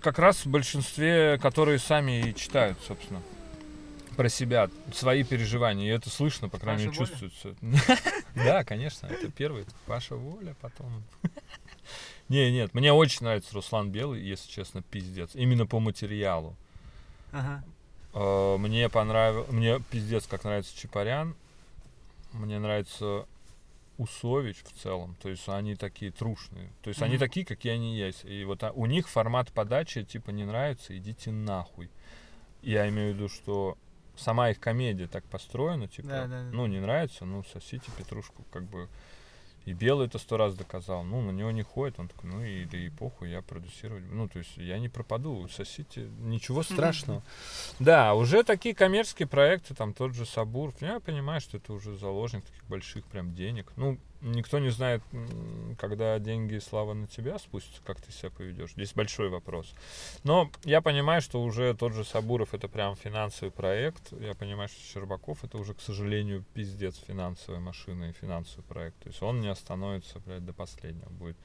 как 0.00 0.18
раз 0.18 0.46
в 0.46 0.48
большинстве, 0.48 1.38
которые 1.42 1.78
сами 1.78 2.30
и 2.30 2.34
читают, 2.34 2.78
собственно, 2.86 3.20
про 4.16 4.28
себя, 4.28 4.70
свои 4.92 5.24
переживания, 5.24 5.86
и 5.86 5.96
это 5.96 6.10
слышно, 6.10 6.48
по 6.48 6.58
крайней 6.58 6.86
мере, 6.86 6.96
чувствуется. 6.96 7.54
Да, 8.34 8.64
конечно, 8.64 9.06
это 9.06 9.30
первый. 9.30 9.66
Паша 9.86 10.16
Воля, 10.16 10.56
потом... 10.60 11.02
Не, 12.28 12.50
нет, 12.50 12.72
мне 12.72 12.92
очень 12.94 13.24
нравится 13.24 13.52
Руслан 13.54 13.90
Белый, 13.90 14.22
если 14.22 14.50
честно, 14.50 14.80
пиздец. 14.80 15.34
Именно 15.34 15.66
по 15.66 15.80
материалу. 15.80 16.56
Э, 18.14 18.56
Мне 18.58 18.88
понравилось, 18.88 19.50
мне 19.50 19.80
пиздец 19.90 20.26
как 20.26 20.44
нравится 20.44 20.76
Чапарян. 20.76 21.34
Мне 22.32 22.58
нравится 22.58 23.26
Усович 23.98 24.62
в 24.64 24.82
целом. 24.82 25.16
То 25.20 25.28
есть 25.28 25.48
они 25.48 25.76
такие 25.76 26.10
трушные. 26.10 26.70
То 26.82 26.88
есть 26.88 27.02
они 27.02 27.18
такие, 27.18 27.44
какие 27.44 27.74
они 27.74 27.96
есть. 27.96 28.24
И 28.24 28.44
вот 28.44 28.62
а, 28.62 28.72
у 28.72 28.86
них 28.86 29.08
формат 29.08 29.52
подачи 29.52 30.02
типа 30.02 30.30
не 30.30 30.44
нравится, 30.44 30.96
идите 30.96 31.30
нахуй. 31.30 31.90
Я 32.62 32.88
имею 32.88 33.12
в 33.12 33.16
виду, 33.16 33.28
что 33.28 33.76
сама 34.16 34.50
их 34.50 34.60
комедия 34.60 35.06
так 35.06 35.24
построена, 35.24 35.88
типа, 35.88 36.08
Да, 36.08 36.26
да, 36.26 36.42
да. 36.42 36.50
ну, 36.52 36.66
не 36.66 36.80
нравится, 36.80 37.24
ну, 37.24 37.44
сосите 37.52 37.90
петрушку, 37.96 38.44
как 38.52 38.64
бы. 38.64 38.88
И 39.64 39.74
Белый 39.74 40.08
это 40.08 40.18
сто 40.18 40.36
раз 40.36 40.56
доказал. 40.56 41.04
Ну, 41.04 41.20
на 41.20 41.30
него 41.30 41.52
не 41.52 41.62
ходит. 41.62 42.00
Он 42.00 42.08
такой, 42.08 42.30
ну 42.30 42.42
и 42.44 42.64
да 42.64 42.76
и 42.76 42.88
похуй, 42.88 43.30
я 43.30 43.42
продюсировать. 43.42 44.02
Ну, 44.10 44.28
то 44.28 44.40
есть 44.40 44.56
я 44.56 44.80
не 44.80 44.88
пропаду, 44.88 45.46
сосите, 45.48 46.08
ничего 46.18 46.64
страшного. 46.64 47.22
Да, 47.78 48.14
уже 48.14 48.42
такие 48.42 48.74
коммерческие 48.74 49.28
проекты, 49.28 49.74
там 49.74 49.94
тот 49.94 50.14
же 50.14 50.26
Сабур, 50.26 50.74
я 50.80 50.98
понимаю, 50.98 51.40
что 51.40 51.58
это 51.58 51.72
уже 51.72 51.96
заложник 51.96 52.44
таких 52.44 52.64
больших 52.64 53.04
прям 53.04 53.36
денег. 53.36 53.72
Ну, 53.76 53.98
никто 54.22 54.58
не 54.58 54.70
знает, 54.70 55.02
когда 55.78 56.18
деньги 56.18 56.54
и 56.54 56.60
слава 56.60 56.94
на 56.94 57.06
тебя 57.06 57.38
спустятся, 57.38 57.80
как 57.84 58.00
ты 58.00 58.12
себя 58.12 58.30
поведешь. 58.30 58.72
Здесь 58.72 58.92
большой 58.92 59.28
вопрос. 59.28 59.74
Но 60.24 60.50
я 60.64 60.80
понимаю, 60.80 61.20
что 61.20 61.42
уже 61.42 61.74
тот 61.74 61.92
же 61.92 62.04
Сабуров 62.04 62.54
это 62.54 62.68
прям 62.68 62.96
финансовый 62.96 63.50
проект. 63.50 64.12
Я 64.12 64.34
понимаю, 64.34 64.68
что 64.68 64.80
Щербаков 64.80 65.44
это 65.44 65.58
уже, 65.58 65.74
к 65.74 65.80
сожалению, 65.80 66.44
пиздец 66.54 66.96
финансовая 67.06 67.60
машина 67.60 68.10
и 68.10 68.12
финансовый 68.12 68.62
проект. 68.62 68.98
То 69.00 69.08
есть 69.08 69.22
он 69.22 69.40
не 69.40 69.48
остановится, 69.48 70.20
блядь, 70.20 70.44
до 70.44 70.52
последнего. 70.52 71.10
Будет 71.10 71.36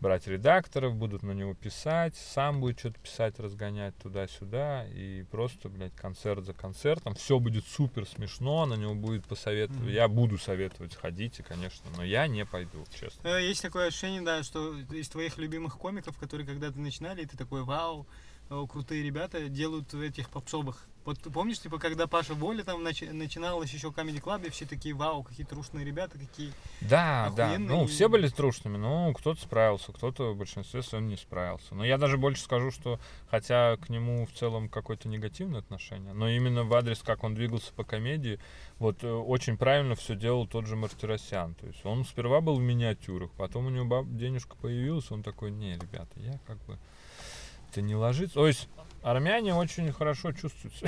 брать 0.00 0.26
редакторов, 0.26 0.94
будут 0.94 1.22
на 1.22 1.32
него 1.32 1.54
писать, 1.54 2.14
сам 2.16 2.60
будет 2.60 2.78
что-то 2.78 2.98
писать, 3.00 3.38
разгонять 3.38 3.96
туда-сюда, 3.96 4.86
и 4.88 5.22
просто, 5.30 5.68
блядь, 5.68 5.94
концерт 5.94 6.44
за 6.44 6.52
концертом. 6.52 7.14
Все 7.14 7.38
будет 7.38 7.64
супер 7.66 8.06
смешно, 8.06 8.66
на 8.66 8.74
него 8.74 8.94
будет 8.94 9.24
посоветовать. 9.24 9.82
Мгм. 9.82 9.90
Я 9.90 10.08
буду 10.08 10.38
советовать, 10.38 10.94
ходите, 10.94 11.42
конечно, 11.42 11.90
но 11.96 12.04
я 12.04 12.26
не 12.26 12.44
пойду, 12.44 12.84
честно. 12.98 13.26
Э, 13.28 13.42
Есть 13.42 13.62
такое 13.62 13.88
ощущение, 13.88 14.22
да, 14.22 14.42
что 14.42 14.74
из 14.92 15.08
твоих 15.08 15.38
любимых 15.38 15.78
комиков, 15.78 16.18
которые 16.18 16.46
когда-то 16.46 16.78
начинали, 16.78 17.22
и 17.22 17.26
ты 17.26 17.36
такой, 17.36 17.62
вау, 17.62 18.06
крутые 18.48 19.02
ребята 19.02 19.48
делают 19.48 19.92
в 19.92 20.00
этих 20.00 20.30
попсовых. 20.30 20.86
Вот 21.04 21.20
помнишь, 21.32 21.60
типа, 21.60 21.78
когда 21.78 22.08
Паша 22.08 22.34
Воля 22.34 22.64
там 22.64 22.84
начи- 22.84 23.12
начиналась 23.12 23.72
еще 23.72 23.88
Comedy 23.90 24.20
Club, 24.20 24.44
и 24.44 24.50
все 24.50 24.66
такие, 24.66 24.92
вау, 24.92 25.22
какие 25.22 25.46
трушные 25.46 25.84
ребята, 25.84 26.18
какие... 26.18 26.50
Да, 26.80 27.32
да. 27.36 27.56
Ну, 27.60 27.84
и- 27.84 27.86
все 27.86 28.08
были 28.08 28.26
трушными, 28.26 28.76
но 28.76 29.12
кто-то 29.12 29.40
справился, 29.40 29.92
кто-то 29.92 30.32
в 30.32 30.36
большинстве 30.36 30.82
своем 30.82 31.06
не 31.06 31.16
справился. 31.16 31.76
Но 31.76 31.84
я 31.84 31.96
даже 31.96 32.18
больше 32.18 32.42
скажу, 32.42 32.72
что 32.72 32.98
хотя 33.30 33.76
к 33.76 33.88
нему 33.88 34.26
в 34.26 34.32
целом 34.32 34.68
какое-то 34.68 35.06
негативное 35.08 35.60
отношение, 35.60 36.12
но 36.12 36.28
именно 36.28 36.64
в 36.64 36.74
адрес, 36.74 37.00
как 37.04 37.22
он 37.22 37.36
двигался 37.36 37.72
по 37.72 37.84
комедии, 37.84 38.40
вот 38.80 39.04
э, 39.04 39.08
очень 39.08 39.56
правильно 39.56 39.94
все 39.94 40.16
делал 40.16 40.48
тот 40.48 40.66
же 40.66 40.74
Мартиросян. 40.74 41.54
То 41.54 41.68
есть 41.68 41.86
он 41.86 42.04
сперва 42.04 42.40
был 42.40 42.56
в 42.56 42.62
миниатюрах, 42.62 43.30
потом 43.36 43.66
у 43.66 43.70
него 43.70 43.84
баб- 43.84 44.16
денежка 44.16 44.56
появилась, 44.56 45.08
он 45.12 45.22
такой, 45.22 45.52
не, 45.52 45.74
ребята, 45.74 46.18
я 46.18 46.40
как 46.48 46.58
бы 46.66 46.76
это 47.76 47.82
не 47.82 47.94
ложится. 47.94 48.34
То 48.34 48.46
есть 48.46 48.68
армяне 49.02 49.54
очень 49.54 49.92
хорошо 49.92 50.32
чувствуются. 50.32 50.86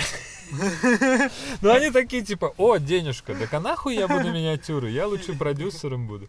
Ну 1.60 1.70
они 1.70 1.90
такие 1.90 2.24
типа, 2.24 2.54
о, 2.56 2.78
денежка, 2.78 3.34
так 3.34 3.52
а 3.52 3.60
нахуй 3.60 3.94
я 3.94 4.08
буду 4.08 4.32
миниатюры, 4.32 4.88
я 4.88 5.06
лучше 5.06 5.34
продюсером 5.38 6.06
буду. 6.06 6.26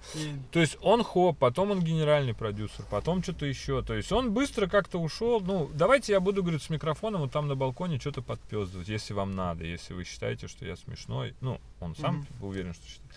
То 0.52 0.60
есть 0.60 0.78
он 0.82 1.06
хоп, 1.06 1.38
потом 1.38 1.72
он 1.72 1.80
генеральный 1.80 2.34
продюсер, 2.34 2.84
потом 2.90 3.24
что-то 3.24 3.46
еще. 3.46 3.82
То 3.82 3.94
есть 3.94 4.12
он 4.12 4.34
быстро 4.34 4.68
как-то 4.68 5.00
ушел. 5.00 5.40
Ну, 5.40 5.70
давайте 5.74 6.12
я 6.12 6.20
буду, 6.20 6.42
говорит, 6.42 6.62
с 6.62 6.70
микрофоном 6.70 7.22
вот 7.22 7.32
там 7.32 7.48
на 7.48 7.56
балконе 7.56 7.98
что-то 7.98 8.22
подпездывать, 8.22 8.90
если 8.90 9.14
вам 9.14 9.32
надо, 9.32 9.64
если 9.64 9.94
вы 9.94 10.04
считаете, 10.04 10.50
что 10.50 10.66
я 10.66 10.76
смешной. 10.76 11.34
Ну, 11.40 11.62
он 11.80 11.96
сам 11.96 12.28
был 12.42 12.50
уверен, 12.50 12.74
что 12.74 12.86
считает. 12.86 13.12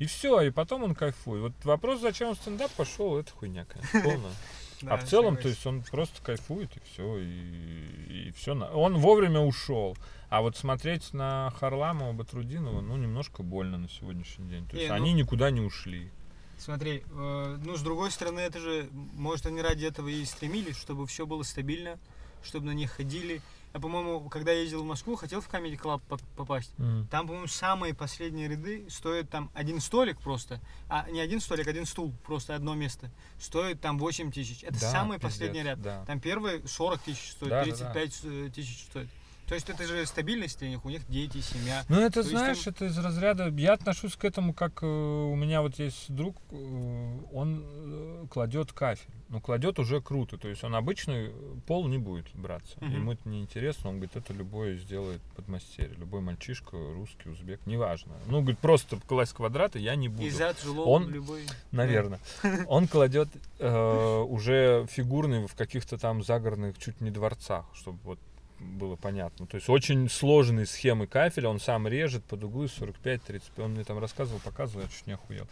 И 0.00 0.06
все, 0.06 0.40
и 0.40 0.50
потом 0.50 0.82
он 0.82 0.96
кайфует. 0.96 1.42
Вот 1.42 1.52
вопрос, 1.64 2.00
зачем 2.00 2.30
он 2.30 2.34
в 2.34 2.38
стендап 2.38 2.72
пошел, 2.72 3.16
это 3.16 3.30
хуйня, 3.30 3.64
конечно, 3.64 4.00
полная. 4.02 4.32
да, 4.82 4.94
а 4.94 4.96
в 4.96 5.04
целом, 5.04 5.36
то 5.36 5.48
есть 5.48 5.64
он 5.66 5.82
просто 5.82 6.22
кайфует 6.22 6.76
и 6.76 6.80
все, 6.92 7.18
и, 7.18 8.32
все. 8.36 8.52
Он 8.52 8.98
вовремя 8.98 9.40
ушел. 9.40 9.96
А 10.28 10.42
вот 10.42 10.56
смотреть 10.56 11.12
на 11.14 11.52
Харламова, 11.58 12.12
Батрудинова, 12.12 12.80
ну, 12.80 12.96
немножко 12.96 13.42
больно 13.42 13.78
на 13.78 13.88
сегодняшний 13.88 14.48
день. 14.48 14.66
То 14.66 14.76
Не, 14.76 14.82
есть 14.82 14.90
ну- 14.90 14.96
они 14.96 15.12
никуда 15.14 15.50
не 15.50 15.60
ушли. 15.60 16.10
Смотри, 16.58 17.04
э, 17.10 17.58
ну, 17.64 17.76
с 17.76 17.82
другой 17.82 18.10
стороны, 18.10 18.40
это 18.40 18.58
же, 18.58 18.88
может, 18.92 19.46
они 19.46 19.62
ради 19.62 19.86
этого 19.86 20.08
и 20.08 20.24
стремились, 20.24 20.76
чтобы 20.76 21.06
все 21.06 21.24
было 21.24 21.44
стабильно, 21.44 21.98
чтобы 22.42 22.66
на 22.66 22.72
них 22.72 22.90
ходили. 22.90 23.40
Я, 23.74 23.80
по-моему, 23.80 24.28
когда 24.30 24.52
ездил 24.52 24.82
в 24.82 24.86
Москву, 24.86 25.14
хотел 25.16 25.40
в 25.40 25.48
Comedy 25.48 25.78
Club 25.78 26.00
поп- 26.08 26.22
попасть. 26.36 26.72
Там, 27.10 27.26
по-моему, 27.26 27.46
самые 27.46 27.94
последние 27.94 28.48
ряды 28.48 28.86
стоят 28.88 29.28
там 29.28 29.50
один 29.54 29.80
столик 29.80 30.18
просто, 30.20 30.60
а 30.88 31.08
не 31.10 31.20
один 31.20 31.40
столик, 31.40 31.66
один 31.68 31.84
стул, 31.84 32.12
просто 32.24 32.54
одно 32.54 32.74
место. 32.74 33.10
Стоит 33.38 33.80
там 33.80 33.98
8 33.98 34.32
тысяч. 34.32 34.64
Это 34.64 34.80
Да, 34.80 34.90
самый 34.90 35.18
пиздец, 35.18 35.32
последний 35.32 35.62
ряд. 35.62 35.82
да. 35.82 36.04
Там 36.06 36.18
первый 36.18 36.66
40 36.66 37.00
тысяч 37.02 37.32
стоит, 37.32 37.50
Да, 37.50 37.64
да, 37.64 37.70
да. 37.76 37.92
35 37.92 38.20
э, 38.24 38.50
тысяч 38.54 38.84
стоит. 38.84 39.08
То 39.48 39.54
есть 39.54 39.70
это 39.70 39.84
же 39.84 40.04
стабильность 40.04 40.58
для 40.58 40.68
них, 40.68 40.84
у 40.84 40.90
них 40.90 41.08
дети, 41.08 41.40
семья. 41.40 41.82
Ну, 41.88 41.98
это, 42.00 42.22
То 42.22 42.28
знаешь, 42.28 42.58
там- 42.58 42.74
это 42.74 42.84
из 42.84 42.98
разряда... 42.98 43.48
Я 43.48 43.72
отношусь 43.72 44.14
к 44.14 44.24
этому, 44.26 44.52
как 44.52 44.82
э, 44.82 44.86
у 44.86 45.34
меня 45.34 45.62
вот 45.62 45.78
есть 45.78 46.12
друг, 46.14 46.36
э, 46.50 47.18
он 47.32 47.64
э, 47.64 48.26
кладет 48.30 48.74
кафель. 48.74 49.08
Ну, 49.30 49.40
кладет 49.40 49.78
уже 49.78 50.02
круто. 50.02 50.36
То 50.36 50.48
есть 50.48 50.64
он 50.64 50.74
обычный 50.74 51.32
пол 51.66 51.88
не 51.88 51.96
будет 51.96 52.26
браться. 52.34 52.76
Мгм. 52.82 52.94
Ему 52.94 53.12
это 53.12 53.26
не 53.26 53.40
интересно. 53.40 53.88
Он 53.88 53.96
говорит, 53.96 54.16
это 54.16 54.34
любой 54.34 54.76
сделает 54.76 55.22
подмастерье. 55.34 55.94
Любой 55.96 56.20
мальчишка, 56.20 56.76
русский, 56.76 57.30
узбек, 57.30 57.60
неважно. 57.64 58.12
Ну, 58.26 58.40
говорит, 58.40 58.58
просто 58.58 58.98
класть 59.06 59.32
квадраты 59.32 59.78
я 59.78 59.96
не 59.96 60.08
буду. 60.08 60.26
И 60.26 60.30
жилол, 60.30 60.90
Он- 60.90 61.08
любой. 61.08 61.46
Наверное. 61.72 62.20
Он 62.68 62.86
кладет 62.86 63.30
э, 63.58 64.24
уже 64.28 64.86
фигурный 64.90 65.46
в 65.46 65.54
каких-то 65.54 65.96
там 65.96 66.22
загородных 66.22 66.78
чуть 66.78 67.00
не 67.00 67.10
дворцах, 67.10 67.64
чтобы 67.74 67.98
вот 68.04 68.18
было 68.60 68.96
понятно. 68.96 69.46
То 69.46 69.56
есть 69.56 69.68
очень 69.68 70.08
сложные 70.08 70.66
схемы 70.66 71.06
кафеля, 71.06 71.48
он 71.48 71.60
сам 71.60 71.86
режет 71.88 72.24
под 72.24 72.44
углы 72.44 72.66
45-35. 72.66 73.42
Он 73.62 73.72
мне 73.72 73.84
там 73.84 73.98
рассказывал, 73.98 74.40
показывал, 74.40 74.82
я 74.82 74.88
чуть 74.88 75.06
не 75.06 75.12
охуел. 75.14 75.46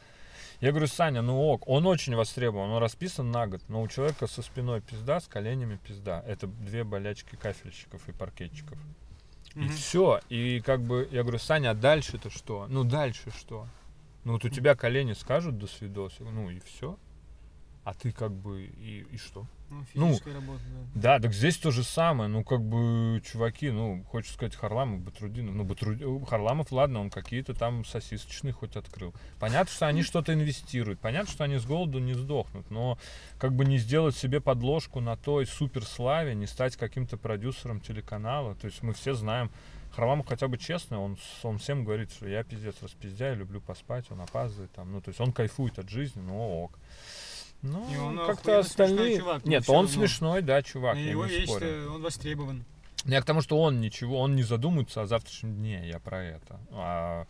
Я 0.60 0.70
говорю, 0.70 0.86
Саня, 0.86 1.20
ну 1.22 1.38
ок, 1.48 1.68
он 1.68 1.86
очень 1.86 2.14
востребован, 2.14 2.70
он 2.70 2.80
расписан 2.80 3.30
на 3.30 3.46
год, 3.46 3.60
но 3.68 3.82
у 3.82 3.88
человека 3.88 4.26
со 4.26 4.40
спиной 4.40 4.80
пизда, 4.80 5.20
с 5.20 5.26
коленями 5.28 5.78
пизда. 5.86 6.24
Это 6.26 6.46
две 6.46 6.82
болячки 6.82 7.36
кафельщиков 7.36 8.08
и 8.08 8.12
паркетчиков. 8.12 8.78
И 9.54 9.58
Мгм. 9.60 9.68
все. 9.70 10.20
И 10.30 10.60
как 10.60 10.80
бы 10.82 11.08
я 11.12 11.22
говорю, 11.22 11.38
Саня, 11.38 11.70
а 11.70 11.74
дальше-то 11.74 12.30
что? 12.30 12.66
Ну 12.68 12.84
дальше 12.84 13.30
что? 13.30 13.66
Ну 14.24 14.32
вот 14.32 14.44
у 14.44 14.48
тебя 14.48 14.74
колени 14.74 15.12
скажут 15.12 15.58
до 15.58 15.66
свидос, 15.66 16.16
ну 16.20 16.50
и 16.50 16.58
все. 16.60 16.98
А 17.84 17.94
ты 17.94 18.10
как 18.10 18.32
бы 18.32 18.64
и, 18.64 19.06
и 19.12 19.16
что? 19.18 19.46
Ну, 19.68 19.84
Ну, 19.94 20.06
физическая 20.08 20.34
работа, 20.34 20.60
да. 20.94 21.00
Да, 21.00 21.20
так 21.20 21.32
здесь 21.34 21.56
то 21.56 21.70
же 21.70 21.82
самое. 21.82 22.28
Ну, 22.28 22.44
как 22.44 22.62
бы, 22.62 23.20
чуваки, 23.24 23.70
ну, 23.70 24.04
хочешь 24.04 24.32
сказать, 24.32 24.54
Харламов, 24.54 25.00
Батрудинов. 25.00 25.54
Ну, 25.54 25.64
Батруди- 25.64 26.26
Харламов, 26.26 26.72
ладно, 26.72 27.00
он 27.00 27.10
какие-то 27.10 27.54
там 27.54 27.84
сосисочные 27.84 28.52
хоть 28.52 28.76
открыл. 28.76 29.14
Понятно, 29.38 29.72
что 29.72 29.86
они 29.86 30.02
что-то 30.02 30.32
инвестируют. 30.32 31.00
Понятно, 31.00 31.30
что 31.30 31.44
они 31.44 31.56
с 31.58 31.66
голоду 31.66 31.98
не 31.98 32.14
сдохнут. 32.14 32.70
Но 32.70 32.98
как 33.38 33.54
бы 33.54 33.64
не 33.64 33.78
сделать 33.78 34.16
себе 34.16 34.40
подложку 34.40 35.00
на 35.00 35.16
той 35.16 35.46
суперславе, 35.46 36.34
не 36.34 36.46
стать 36.46 36.76
каким-то 36.76 37.16
продюсером 37.16 37.80
телеканала. 37.80 38.54
То 38.54 38.66
есть 38.66 38.82
мы 38.82 38.92
все 38.94 39.14
знаем, 39.14 39.50
Харламов 39.92 40.26
хотя 40.26 40.46
бы 40.46 40.58
честный, 40.58 40.98
он, 40.98 41.16
он 41.42 41.58
всем 41.58 41.84
говорит, 41.84 42.10
что 42.12 42.28
я 42.28 42.44
пиздец 42.44 42.82
распиздяю, 42.82 43.36
люблю 43.36 43.60
поспать, 43.62 44.04
он 44.10 44.20
опаздывает 44.20 44.70
там. 44.72 44.92
Ну, 44.92 45.00
то 45.00 45.08
есть 45.08 45.20
он 45.20 45.32
кайфует 45.32 45.78
от 45.78 45.88
жизни, 45.88 46.20
ну 46.20 46.64
ок. 46.64 46.78
Ну, 47.62 47.92
И 47.92 47.96
он 47.96 48.16
как-то 48.18 48.60
остальные... 48.60 49.18
чувак, 49.18 49.44
Нет, 49.44 49.68
он 49.68 49.74
равно. 49.76 49.88
смешной, 49.90 50.42
да, 50.42 50.62
чувак, 50.62 50.96
И 50.96 51.02
я 51.04 51.10
его 51.10 51.26
не 51.26 51.32
есть, 51.32 51.50
спорю. 51.50 51.66
э, 51.66 51.88
он 51.88 52.02
востребован. 52.02 52.64
Я 53.04 53.20
к 53.20 53.24
тому, 53.24 53.40
что 53.40 53.60
он 53.60 53.80
ничего, 53.80 54.20
он 54.20 54.34
не 54.36 54.42
задумывается 54.42 55.02
о 55.02 55.06
завтрашнем 55.06 55.54
дне, 55.54 55.88
я 55.88 55.98
про 56.00 56.22
это. 56.22 56.60
А, 56.70 57.26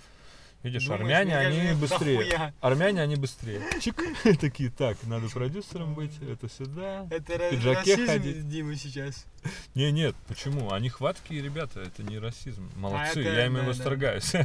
видишь, 0.63 0.85
Думаешь, 0.85 1.03
армяне, 1.03 1.37
они 1.39 1.75
быстрее. 1.75 2.19
дохуя. 2.31 2.55
Армяне, 2.61 3.01
они 3.03 3.17
быстрее. 3.17 3.63
Чик, 3.81 4.03
такие, 4.41 4.71
так, 4.71 4.97
надо 5.05 5.29
продюсером 5.29 5.95
быть, 5.95 6.13
это 6.23 6.49
сюда. 6.49 7.07
Это 7.11 7.35
В 7.35 7.51
пиджаке 7.51 7.95
расизм, 7.97 8.07
ходить. 8.07 8.49
Дима, 8.49 8.77
сейчас. 8.77 9.27
Не, 9.75 9.93
нет, 9.93 10.15
почему? 10.29 10.73
Они 10.73 10.89
хваткие 10.89 11.43
ребята, 11.43 11.81
это 11.81 12.03
не 12.03 12.19
расизм. 12.19 12.71
Молодцы, 12.77 13.19
А 13.19 13.21
это- 13.21 13.21
я 13.21 13.47
ими 13.47 13.57
да, 13.57 13.63
да. 13.63 13.69
восторгаюсь. 13.69 14.33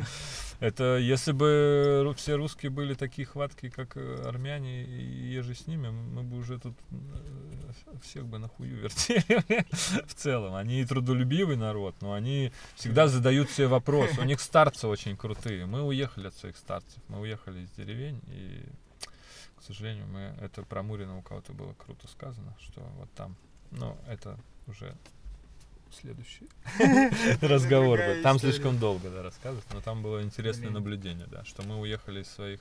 Это 0.60 0.98
если 0.98 1.32
бы 1.32 2.12
все 2.18 2.34
русские 2.36 2.70
были 2.70 2.92
такие 2.92 3.24
хваткие, 3.26 3.72
как 3.72 3.96
э, 3.96 4.24
армяне, 4.26 4.84
и 4.84 5.32
еже 5.32 5.54
с 5.54 5.66
ними, 5.66 5.88
мы 5.88 6.22
бы 6.22 6.36
уже 6.36 6.58
тут 6.58 6.74
э, 6.90 7.96
всех 8.02 8.26
бы 8.26 8.38
нахую 8.38 8.76
вертели 8.76 9.64
в 10.06 10.14
целом. 10.14 10.54
Они 10.54 10.82
и 10.82 10.84
трудолюбивый 10.84 11.56
народ, 11.56 11.94
но 12.02 12.12
они 12.12 12.52
всегда 12.74 13.08
задают 13.08 13.50
себе 13.50 13.68
вопрос. 13.68 14.10
У 14.18 14.24
них 14.24 14.38
старцы 14.38 14.86
очень 14.86 15.16
крутые. 15.16 15.49
Мы 15.66 15.82
уехали 15.82 16.28
от 16.28 16.34
своих 16.34 16.56
старцев, 16.56 16.98
мы 17.08 17.20
уехали 17.20 17.60
из 17.60 17.70
деревень, 17.70 18.20
и, 18.28 18.64
к 19.56 19.62
сожалению, 19.62 20.06
мы 20.06 20.34
это 20.40 20.62
про 20.62 20.82
Мурина 20.82 21.18
у 21.18 21.22
кого-то 21.22 21.52
было 21.52 21.74
круто 21.74 22.08
сказано, 22.08 22.54
что 22.60 22.80
вот 22.98 23.10
там, 23.12 23.36
ну, 23.70 23.96
это 24.08 24.38
уже 24.66 24.94
следующий 25.92 26.48
разговор. 27.44 28.00
Там 28.22 28.38
слишком 28.38 28.78
долго, 28.78 29.10
да, 29.10 29.22
рассказывать, 29.22 29.66
но 29.72 29.80
там 29.80 30.02
было 30.02 30.22
интересное 30.22 30.70
наблюдение, 30.70 31.26
да, 31.26 31.44
что 31.44 31.62
мы 31.62 31.78
уехали 31.80 32.22
из 32.22 32.28
своих 32.28 32.60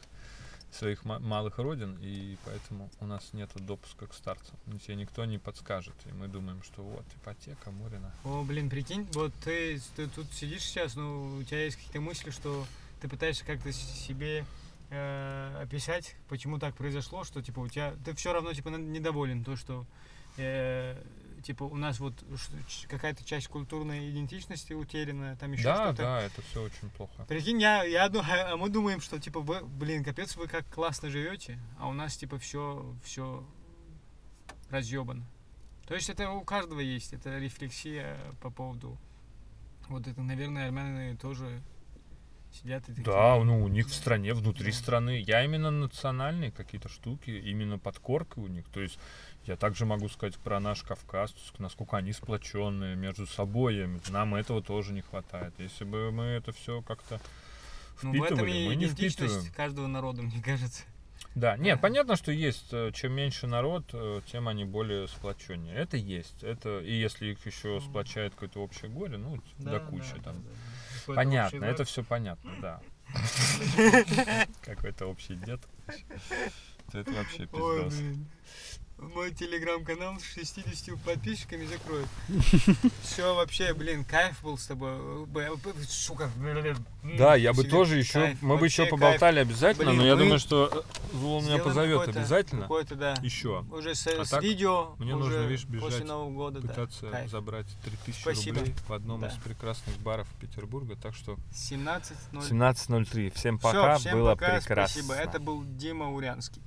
своих 0.71 1.03
ма- 1.03 1.19
малых 1.19 1.57
родин, 1.57 1.97
и 2.01 2.37
поэтому 2.45 2.89
у 2.99 3.05
нас 3.05 3.33
нет 3.33 3.49
допуска 3.55 4.05
к 4.07 4.13
старцам. 4.13 4.55
Тебе 4.85 4.95
никто 4.97 5.25
не 5.25 5.37
подскажет. 5.37 5.95
И 6.05 6.13
мы 6.13 6.27
думаем, 6.27 6.61
что 6.63 6.83
вот, 6.83 7.05
ипотека, 7.15 7.71
Морина. 7.71 8.13
О, 8.23 8.43
блин, 8.43 8.69
прикинь, 8.69 9.07
вот 9.13 9.33
ты, 9.43 9.81
ты 9.95 10.07
тут 10.07 10.31
сидишь 10.31 10.61
сейчас, 10.61 10.95
ну, 10.95 11.37
у 11.37 11.43
тебя 11.43 11.63
есть 11.63 11.77
какие-то 11.77 12.01
мысли, 12.01 12.29
что 12.29 12.65
ты 12.99 13.07
пытаешься 13.07 13.45
как-то 13.45 13.71
себе 13.71 14.45
э, 14.89 15.59
описать, 15.61 16.15
почему 16.27 16.59
так 16.59 16.75
произошло, 16.75 17.23
что, 17.23 17.41
типа, 17.41 17.59
у 17.59 17.67
тебя, 17.67 17.93
ты 18.03 18.13
все 18.15 18.33
равно, 18.33 18.53
типа, 18.53 18.69
недоволен, 18.69 19.43
то, 19.43 19.55
что, 19.55 19.85
э, 20.37 21.01
типа, 21.43 21.63
у 21.63 21.75
нас 21.75 21.99
вот 21.99 22.13
какая-то 22.87 23.23
часть 23.23 23.47
культурной 23.47 24.09
идентичности 24.09 24.73
утеряна, 24.73 25.35
там 25.37 25.51
еще 25.51 25.63
да, 25.63 25.75
что-то. 25.75 26.01
да, 26.03 26.21
это 26.21 26.41
все 26.41 26.63
очень 26.63 26.89
плохо. 26.91 27.25
Прикинь, 27.27 27.61
я, 27.61 27.83
я 27.83 28.09
думаю, 28.09 28.53
а 28.53 28.57
мы 28.57 28.69
думаем, 28.69 29.01
что 29.01 29.19
типа 29.19 29.39
вы, 29.39 29.61
блин, 29.63 30.03
капец, 30.03 30.35
вы 30.35 30.47
как 30.47 30.67
классно 30.67 31.09
живете, 31.09 31.59
а 31.77 31.87
у 31.87 31.93
нас 31.93 32.17
типа 32.17 32.37
все, 32.39 32.93
все 33.03 33.43
разъебано. 34.69 35.25
То 35.87 35.95
есть 35.95 36.09
это 36.09 36.29
у 36.29 36.41
каждого 36.41 36.79
есть, 36.81 37.13
это 37.13 37.39
рефлексия 37.39 38.17
по 38.41 38.51
поводу 38.51 38.97
вот 39.87 40.07
это, 40.07 40.21
наверное, 40.21 40.67
армяне 40.67 41.15
тоже 41.15 41.61
сидят 42.53 42.83
и 42.83 42.93
такие. 42.93 43.03
Да, 43.03 43.41
ну 43.43 43.63
у 43.63 43.67
них 43.67 43.87
в 43.87 43.93
стране, 43.93 44.33
внутри 44.33 44.71
страны. 44.71 45.19
Я 45.25 45.43
именно 45.43 45.71
национальные 45.71 46.51
какие-то 46.51 46.89
штуки, 46.89 47.29
именно 47.31 47.77
подкорка 47.77 48.39
у 48.39 48.47
них. 48.47 48.65
То 48.69 48.81
есть 48.81 48.99
я 49.45 49.55
также 49.55 49.85
могу 49.85 50.09
сказать 50.09 50.37
про 50.37 50.59
наш 50.59 50.83
Кавказ, 50.83 51.33
насколько 51.57 51.97
они 51.97 52.13
сплоченные 52.13 52.95
между 52.95 53.25
собой. 53.27 53.87
Нам 54.09 54.35
этого 54.35 54.61
тоже 54.61 54.93
не 54.93 55.01
хватает. 55.01 55.53
Если 55.57 55.85
бы 55.85 56.11
мы 56.11 56.23
это 56.25 56.51
все 56.51 56.81
как-то 56.81 57.19
Ну, 58.01 58.11
в 58.11 58.23
этом 58.23 58.37
впитывали, 58.39 58.57
и 58.57 58.67
мы 58.67 58.75
не 58.75 58.87
впитываем. 58.87 59.51
каждого 59.53 59.87
народа, 59.87 60.21
мне 60.21 60.41
кажется. 60.41 60.83
Да, 61.35 61.57
нет, 61.57 61.77
Да. 61.77 61.81
понятно, 61.81 62.15
что 62.15 62.31
есть, 62.31 62.67
э, 62.71 62.91
чем 62.93 63.13
меньше 63.13 63.47
народ, 63.47 63.85
э, 63.93 64.21
тем 64.31 64.47
они 64.47 64.65
более 64.65 65.07
сплоченнее. 65.07 65.75
Это 65.75 65.95
есть. 65.95 66.43
Это, 66.43 66.79
и 66.79 66.91
если 66.93 67.27
их 67.27 67.45
еще 67.45 67.79
сплочает 67.79 68.33
какое-то 68.33 68.61
общее 68.61 68.89
горе, 68.89 69.17
ну, 69.17 69.39
до 69.57 69.79
кучи 69.79 70.15
там. 70.23 70.43
Какой-то 70.99 71.15
Понятно, 71.15 71.59
общий 71.59 71.71
это 71.71 71.83
все 71.85 72.03
понятно, 72.03 72.51
да. 72.61 72.81
Какой-то 74.61 75.05
общий 75.07 75.35
дед. 75.35 75.61
Это 76.93 77.11
вообще 77.11 77.45
пиздос. 77.45 77.95
Мой 79.01 79.31
телеграм-канал 79.31 80.19
с 80.19 80.23
60 80.33 80.99
подписчиками 81.01 81.65
закроют. 81.65 82.07
Все, 83.03 83.33
вообще, 83.33 83.73
блин, 83.73 84.03
кайф 84.03 84.41
был 84.43 84.57
с 84.57 84.67
тобой. 84.67 84.91
Сука. 85.87 86.29
Да, 87.17 87.35
я 87.35 87.53
бы 87.53 87.63
тоже 87.63 87.97
еще, 87.97 88.35
мы 88.41 88.57
бы 88.57 88.65
еще 88.65 88.85
поболтали 88.85 89.39
обязательно, 89.39 89.93
но 89.93 90.05
я 90.05 90.15
думаю, 90.15 90.39
что 90.39 90.69
э, 90.71 91.17
Зул 91.17 91.41
меня 91.41 91.59
позовет 91.59 92.07
обязательно. 92.07 92.63
Какой-то, 92.63 92.95
да. 92.95 93.15
Еще 93.21 93.65
Уже 93.71 93.95
с, 93.95 94.07
А 94.07 94.39
видео, 94.41 94.95
мне 94.97 95.15
нужно, 95.15 95.45
видишь, 95.45 95.65
после 95.65 95.79
бежать, 95.79 96.05
Нового 96.05 96.31
года, 96.31 96.61
пытаться 96.61 97.27
забрать 97.27 97.67
3000 97.83 98.21
Спасибо. 98.21 98.59
рублей 98.59 98.75
в 98.87 98.93
одном 98.93 99.25
из 99.25 99.33
прекрасных 99.35 99.97
баров 99.99 100.27
Петербурга, 100.39 100.95
так 100.95 101.15
что 101.15 101.37
17 101.53 102.17
17.03. 102.33 103.33
Всем 103.35 103.59
пока, 103.59 103.97
было 104.11 104.35
прекрасно. 104.35 104.87
спасибо. 104.87 105.13
Это 105.13 105.39
был 105.39 105.63
Дима 105.63 106.11
Урянский. 106.11 106.61